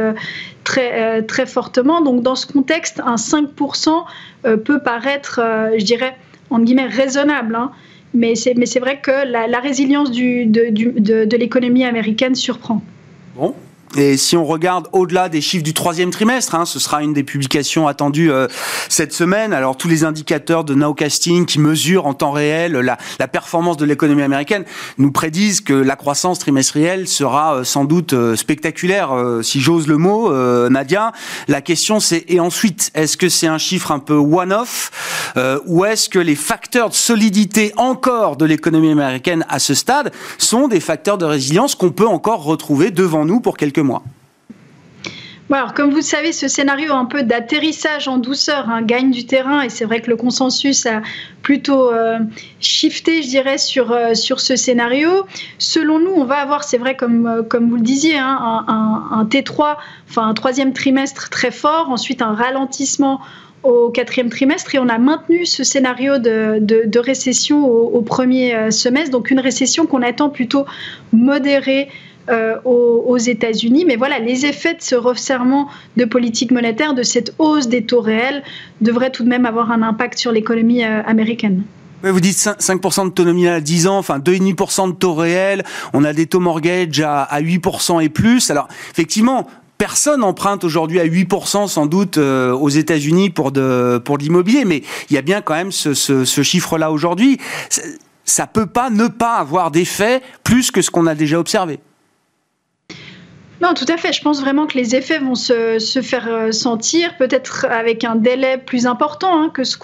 très, 0.64 1.46
fortement. 1.46 2.00
Donc, 2.00 2.22
dans 2.22 2.36
ce 2.36 2.46
contexte, 2.46 3.00
un 3.04 3.16
5% 3.16 4.04
peut 4.64 4.82
paraître, 4.82 5.40
je 5.76 5.84
dirais, 5.84 6.16
en 6.50 6.60
guillemets, 6.60 6.86
raisonnable. 6.86 7.54
Hein. 7.54 7.70
Mais 8.12 8.34
c'est 8.34 8.80
vrai 8.80 9.00
que 9.00 9.26
la, 9.26 9.60
résilience 9.60 10.10
de, 10.10 10.44
de 11.24 11.36
l'économie 11.36 11.84
américaine 11.84 12.34
surprend. 12.34 12.82
Bon, 13.36 13.54
et 13.96 14.16
si 14.16 14.36
on 14.36 14.44
regarde 14.44 14.86
au-delà 14.92 15.28
des 15.28 15.40
chiffres 15.40 15.64
du 15.64 15.74
troisième 15.74 16.10
trimestre, 16.10 16.54
hein, 16.54 16.64
ce 16.64 16.78
sera 16.78 17.02
une 17.02 17.12
des 17.12 17.24
publications 17.24 17.88
attendues 17.88 18.30
euh, 18.30 18.46
cette 18.88 19.12
semaine. 19.12 19.52
Alors 19.52 19.76
tous 19.76 19.88
les 19.88 20.04
indicateurs 20.04 20.62
de 20.62 20.74
nowcasting 20.74 21.44
qui 21.44 21.58
mesurent 21.58 22.06
en 22.06 22.14
temps 22.14 22.30
réel 22.30 22.72
la, 22.72 22.98
la 23.18 23.28
performance 23.28 23.76
de 23.76 23.84
l'économie 23.84 24.22
américaine 24.22 24.64
nous 24.98 25.10
prédisent 25.10 25.60
que 25.60 25.74
la 25.74 25.96
croissance 25.96 26.38
trimestrielle 26.38 27.08
sera 27.08 27.56
euh, 27.56 27.64
sans 27.64 27.84
doute 27.84 28.12
euh, 28.12 28.36
spectaculaire, 28.36 29.10
si 29.42 29.60
j'ose 29.60 29.88
le 29.88 29.96
mot, 29.96 30.32
Nadia. 30.68 31.12
La 31.48 31.60
question 31.60 32.00
c'est 32.00 32.24
et 32.28 32.40
ensuite, 32.40 32.90
est-ce 32.94 33.16
que 33.16 33.28
c'est 33.28 33.46
un 33.46 33.58
chiffre 33.58 33.90
un 33.92 33.98
peu 33.98 34.14
one-off 34.14 34.90
ou 35.66 35.84
est-ce 35.84 36.08
que 36.08 36.18
les 36.18 36.34
facteurs 36.34 36.90
de 36.90 36.94
solidité 36.94 37.72
encore 37.76 38.36
de 38.36 38.44
l'économie 38.44 38.90
américaine 38.90 39.44
à 39.48 39.58
ce 39.58 39.74
stade 39.74 40.12
sont 40.38 40.68
des 40.68 40.80
facteurs 40.80 41.18
de 41.18 41.24
résilience 41.24 41.74
qu'on 41.74 41.90
peut 41.90 42.06
encore 42.06 42.44
retrouver 42.44 42.90
devant 42.90 43.24
nous 43.24 43.40
pour 43.40 43.56
quelques 43.56 43.79
mois. 43.82 44.02
alors, 45.52 45.74
comme 45.74 45.90
vous 45.90 45.96
le 45.96 46.02
savez, 46.02 46.32
ce 46.32 46.46
scénario 46.46 46.92
un 46.92 47.06
peu 47.06 47.24
d'atterrissage 47.24 48.06
en 48.06 48.18
douceur 48.18 48.68
hein, 48.68 48.82
gagne 48.82 49.10
du 49.10 49.26
terrain 49.26 49.62
et 49.62 49.68
c'est 49.68 49.84
vrai 49.84 50.00
que 50.00 50.08
le 50.08 50.16
consensus 50.16 50.86
a 50.86 51.02
plutôt 51.42 51.92
euh, 51.92 52.18
shifté, 52.60 53.22
je 53.22 53.28
dirais, 53.28 53.58
sur, 53.58 53.90
euh, 53.90 54.14
sur 54.14 54.40
ce 54.40 54.54
scénario. 54.54 55.26
Selon 55.58 55.98
nous, 55.98 56.12
on 56.14 56.24
va 56.24 56.36
avoir, 56.36 56.62
c'est 56.62 56.78
vrai, 56.78 56.96
comme, 56.96 57.26
euh, 57.26 57.42
comme 57.42 57.68
vous 57.68 57.76
le 57.76 57.82
disiez, 57.82 58.16
hein, 58.16 58.64
un, 58.68 59.24
T3, 59.24 59.76
enfin 60.08 60.28
un 60.28 60.34
troisième 60.34 60.72
trimestre 60.72 61.30
très 61.30 61.50
fort, 61.50 61.90
ensuite 61.90 62.22
un 62.22 62.32
ralentissement 62.32 63.20
au 63.62 63.90
quatrième 63.90 64.30
trimestre 64.30 64.74
et 64.74 64.78
on 64.78 64.88
a 64.88 64.98
maintenu 64.98 65.44
ce 65.44 65.64
scénario 65.64 66.18
de, 66.18 66.58
de, 66.60 66.98
récession 66.98 67.66
au, 67.66 68.00
premier 68.00 68.70
semestre, 68.70 69.10
donc 69.10 69.30
une 69.30 69.40
récession 69.40 69.84
qu'on 69.84 70.00
attend 70.00 70.30
plutôt 70.30 70.64
modérée 71.12 71.90
aux, 72.64 73.18
États-Unis. 73.18 73.84
Mais 73.86 73.96
voilà, 73.96 74.18
les 74.18 74.46
effets 74.46 74.74
de 74.74 74.82
ce 74.82 74.94
resserrement 74.94 75.68
de 75.96 76.04
politique 76.04 76.50
monétaire, 76.50 76.94
de 76.94 77.02
cette 77.02 77.34
hausse 77.38 77.68
des 77.68 77.84
taux 77.84 78.00
réels, 78.00 78.42
devraient 78.80 79.10
tout 79.10 79.24
de 79.24 79.28
même 79.28 79.46
avoir 79.46 79.70
un 79.70 79.82
impact 79.82 80.18
sur 80.18 80.32
l'économie 80.32 80.84
américaine. 80.84 81.64
Vous 82.02 82.20
dites 82.20 82.36
5%, 82.36 83.04
d'autonomie 83.04 83.46
à 83.46 83.60
10 83.60 83.86
ans, 83.86 83.98
enfin 83.98 84.18
2,5% 84.18 84.88
de 84.88 84.92
taux 84.94 85.14
réels, 85.14 85.64
on 85.92 86.04
a 86.04 86.12
des 86.12 86.26
taux 86.26 86.40
mortgage 86.40 87.00
à, 87.00 87.40
8% 87.40 88.02
et 88.02 88.08
plus. 88.08 88.50
Alors 88.50 88.68
effectivement, 88.90 89.46
personne 89.76 90.24
emprunte 90.24 90.64
aujourd'hui 90.64 90.98
à 90.98 91.04
8% 91.04 91.68
sans 91.68 91.86
doute 91.86 92.16
euh, 92.16 92.52
aux 92.52 92.70
États-Unis 92.70 93.28
pour 93.28 93.52
de 93.52 94.02
l'immobilier, 94.18 94.64
mais 94.64 94.82
il 95.10 95.14
y 95.14 95.18
a 95.18 95.22
bien 95.22 95.42
quand 95.42 95.54
même 95.54 95.72
ce, 95.72 95.92
ce 95.94 96.42
chiffre-là 96.42 96.90
aujourd'hui. 96.90 97.38
Ça 98.24 98.46
peut 98.46 98.66
pas 98.66 98.88
ne 98.88 99.08
pas 99.08 99.34
avoir 99.34 99.70
d'effet 99.70 100.22
plus 100.42 100.70
que 100.70 100.80
ce 100.80 100.90
qu'on 100.90 101.06
a 101.06 101.14
déjà 101.14 101.38
observé. 101.38 101.80
Non, 103.60 103.74
tout 103.74 103.84
à 103.88 103.98
fait. 103.98 104.10
Je 104.14 104.22
pense 104.22 104.40
vraiment 104.40 104.66
que 104.66 104.78
les 104.78 104.96
effets 104.96 105.18
vont 105.18 105.34
se, 105.34 105.78
se 105.78 106.00
faire 106.00 106.28
euh, 106.28 106.50
sentir, 106.50 107.14
peut-être 107.18 107.66
avec 107.68 108.04
un 108.04 108.16
délai 108.16 108.56
plus 108.56 108.86
important 108.86 109.42
hein, 109.42 109.50
que 109.52 109.64
ce 109.64 109.76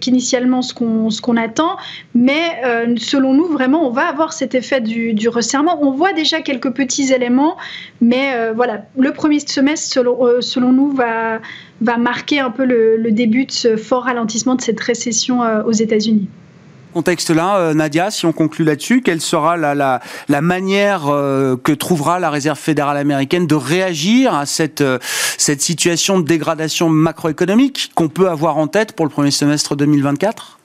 qu'initialement 0.00 0.62
ce 0.62 0.72
qu'on, 0.72 1.10
ce 1.10 1.20
qu'on 1.20 1.36
attend. 1.36 1.76
Mais 2.14 2.62
euh, 2.64 2.94
selon 2.96 3.34
nous, 3.34 3.46
vraiment, 3.46 3.88
on 3.88 3.90
va 3.90 4.06
avoir 4.06 4.32
cet 4.32 4.54
effet 4.54 4.80
du, 4.80 5.14
du, 5.14 5.28
resserrement. 5.28 5.82
On 5.82 5.90
voit 5.90 6.12
déjà 6.12 6.42
quelques 6.42 6.72
petits 6.72 7.12
éléments, 7.12 7.56
mais 8.00 8.34
euh, 8.34 8.52
voilà, 8.54 8.84
le 8.96 9.12
premier 9.12 9.40
semestre, 9.40 9.92
selon, 9.92 10.40
selon 10.40 10.72
nous, 10.72 10.92
va, 10.92 11.40
va 11.80 11.96
marquer 11.96 12.38
un 12.38 12.50
peu 12.50 12.64
le, 12.64 12.96
le, 12.96 13.10
début 13.10 13.46
de 13.46 13.52
ce 13.52 13.76
fort 13.76 14.04
ralentissement 14.04 14.54
de 14.54 14.60
cette 14.60 14.80
récession 14.80 15.40
aux 15.66 15.72
États-Unis 15.72 16.28
contexte-là, 16.92 17.56
euh, 17.56 17.74
Nadia, 17.74 18.10
si 18.12 18.26
on 18.26 18.32
conclut 18.32 18.64
là-dessus, 18.64 19.02
quelle 19.02 19.20
sera 19.20 19.56
la, 19.56 20.00
manière 20.28 21.08
euh, 21.08 21.56
que 21.56 21.72
trouvera 21.72 22.20
la 22.20 22.30
Réserve 22.30 22.58
fédérale 22.58 22.96
américaine 22.96 23.46
de 23.46 23.54
réagir 23.56 24.34
à 24.34 24.46
cette, 24.46 24.80
euh, 24.80 24.98
cette 25.38 25.60
situation 25.60 26.20
de 26.20 26.24
dégradation 26.24 26.88
macroéconomique 26.88 27.90
qu'on 27.94 28.08
peut 28.08 28.28
avoir 28.28 28.58
en 28.58 28.68
tête 28.68 28.92
pour 28.92 29.06
le 29.06 29.10
premier 29.10 29.30
semestre 29.32 29.74
2024 29.74 30.58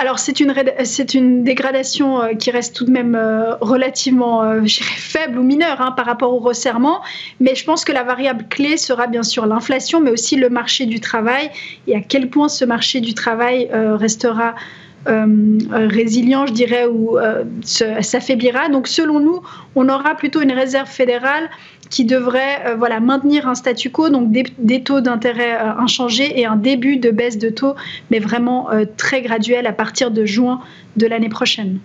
alors 0.00 0.20
c'est 0.20 0.38
une, 0.38 0.54
c'est 0.84 1.14
une 1.14 1.42
dégradation 1.42 2.20
qui 2.38 2.52
reste 2.52 2.76
tout 2.76 2.84
de 2.84 2.90
même 2.92 3.18
relativement 3.60 4.44
faible 4.68 5.40
ou 5.40 5.42
mineure 5.42 5.80
hein, 5.80 5.90
par 5.90 6.06
rapport 6.06 6.32
au 6.32 6.38
resserrement, 6.38 7.00
mais 7.40 7.56
je 7.56 7.64
pense 7.64 7.84
que 7.84 7.90
la 7.90 8.04
variable 8.04 8.46
clé 8.48 8.76
sera 8.76 9.08
bien 9.08 9.24
sûr 9.24 9.44
l'inflation, 9.46 10.00
mais 10.00 10.12
aussi 10.12 10.36
le 10.36 10.50
marché 10.50 10.86
du 10.86 11.00
travail 11.00 11.50
et 11.88 11.96
à 11.96 12.00
quel 12.00 12.30
point 12.30 12.48
ce 12.48 12.64
marché 12.64 13.00
du 13.00 13.12
travail 13.12 13.68
restera 13.72 14.54
euh, 15.08 15.58
résilient, 15.70 16.46
je 16.46 16.52
dirais, 16.52 16.86
ou 16.86 17.18
euh, 17.18 17.44
s'affaiblira. 17.62 18.68
Donc, 18.68 18.88
selon 18.88 19.20
nous, 19.20 19.40
on 19.74 19.88
aura 19.88 20.14
plutôt 20.14 20.40
une 20.42 20.52
réserve 20.52 20.88
fédérale 20.88 21.48
qui 21.88 22.04
devrait 22.04 22.66
euh, 22.66 22.74
voilà, 22.76 23.00
maintenir 23.00 23.48
un 23.48 23.54
statu 23.54 23.90
quo, 23.90 24.10
donc 24.10 24.30
des, 24.30 24.82
taux 24.82 25.00
d'intérêt 25.00 25.56
inchangés 25.56 26.38
et 26.38 26.44
un 26.44 26.56
début 26.56 26.98
de 26.98 27.10
baisse 27.10 27.38
de 27.38 27.48
taux, 27.48 27.74
mais 28.10 28.18
vraiment 28.18 28.68
très 28.96 29.22
graduel 29.22 29.66
à 29.66 29.72
partir 29.72 30.10
de 30.10 30.24
juin 30.26 30.60
de 30.96 31.06
l'année 31.06 31.30
prochaine. 31.30 31.78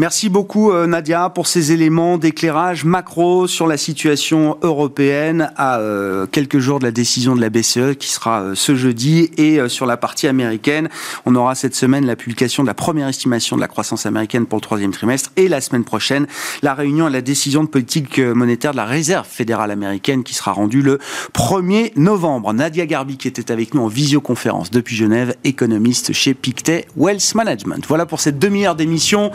Merci 0.00 0.30
beaucoup 0.30 0.72
euh, 0.72 0.86
Nadia 0.86 1.28
pour 1.28 1.46
ces 1.46 1.72
éléments 1.72 2.16
d'éclairage 2.16 2.86
macro 2.86 3.46
sur 3.46 3.66
la 3.66 3.76
situation 3.76 4.56
européenne 4.62 5.52
à 5.56 5.78
euh, 5.78 6.24
quelques 6.24 6.58
jours 6.58 6.78
de 6.78 6.84
la 6.84 6.90
décision 6.90 7.36
de 7.36 7.40
la 7.42 7.50
BCE 7.50 7.98
qui 7.98 8.08
sera 8.08 8.40
euh, 8.40 8.54
ce 8.54 8.74
jeudi 8.74 9.30
et 9.36 9.58
sur 9.68 9.84
la 9.84 9.98
partie 9.98 10.26
américaine. 10.26 10.88
On 11.26 11.34
aura 11.34 11.54
cette 11.54 11.74
semaine 11.74 12.06
la 12.06 12.16
publication 12.16 12.62
de 12.62 12.66
la 12.66 12.72
première 12.72 13.08
estimation 13.08 13.56
de 13.56 13.60
la 13.60 13.68
croissance 13.68 14.06
américaine 14.06 14.46
pour 14.46 14.56
le 14.56 14.62
troisième 14.62 14.90
trimestre 14.90 15.32
et 15.36 15.48
la 15.48 15.60
semaine 15.60 15.84
prochaine 15.84 16.26
la 16.62 16.72
réunion 16.72 17.06
et 17.08 17.12
la 17.12 17.20
décision 17.20 17.62
de 17.62 17.68
politique 17.68 18.20
monétaire 18.20 18.70
de 18.70 18.78
la 18.78 18.86
Réserve 18.86 19.26
fédérale 19.28 19.70
américaine 19.70 20.24
qui 20.24 20.32
sera 20.32 20.52
rendue 20.52 20.80
le 20.80 20.98
1er 21.34 21.92
novembre. 21.96 22.54
Nadia 22.54 22.86
Garbi 22.86 23.18
qui 23.18 23.28
était 23.28 23.52
avec 23.52 23.74
nous 23.74 23.82
en 23.82 23.88
visioconférence 23.88 24.70
depuis 24.70 24.96
Genève, 24.96 25.34
économiste 25.44 26.14
chez 26.14 26.32
Pictet 26.32 26.86
Wealth 26.96 27.34
Management. 27.34 27.84
Voilà 27.86 28.06
pour 28.06 28.20
cette 28.20 28.38
demi-heure 28.38 28.76
d'émission. 28.76 29.30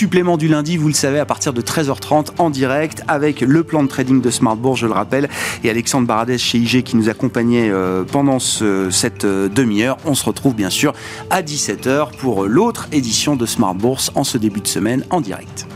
Supplément 0.00 0.38
du 0.38 0.48
lundi, 0.48 0.78
vous 0.78 0.88
le 0.88 0.94
savez, 0.94 1.18
à 1.18 1.26
partir 1.26 1.52
de 1.52 1.60
13h30 1.60 2.28
en 2.38 2.48
direct 2.48 3.02
avec 3.06 3.42
le 3.42 3.62
plan 3.64 3.82
de 3.82 3.88
trading 3.88 4.22
de 4.22 4.30
Smartbourg, 4.30 4.74
je 4.74 4.86
le 4.86 4.94
rappelle, 4.94 5.28
et 5.62 5.68
Alexandre 5.68 6.06
Baradès 6.06 6.38
chez 6.38 6.56
IG 6.56 6.84
qui 6.84 6.96
nous 6.96 7.10
accompagnait 7.10 7.68
euh, 7.68 8.02
pendant 8.04 8.38
cette 8.38 9.26
euh, 9.26 9.50
demi-heure. 9.50 9.98
On 10.06 10.14
se 10.14 10.24
retrouve 10.24 10.54
bien 10.54 10.70
sûr 10.70 10.94
à 11.28 11.42
17h 11.42 12.16
pour 12.16 12.46
l'autre 12.46 12.88
édition 12.92 13.36
de 13.36 13.44
Smart 13.44 13.74
Bourse 13.74 14.10
en 14.14 14.24
ce 14.24 14.38
début 14.38 14.62
de 14.62 14.68
semaine 14.68 15.04
en 15.10 15.20
direct. 15.20 15.66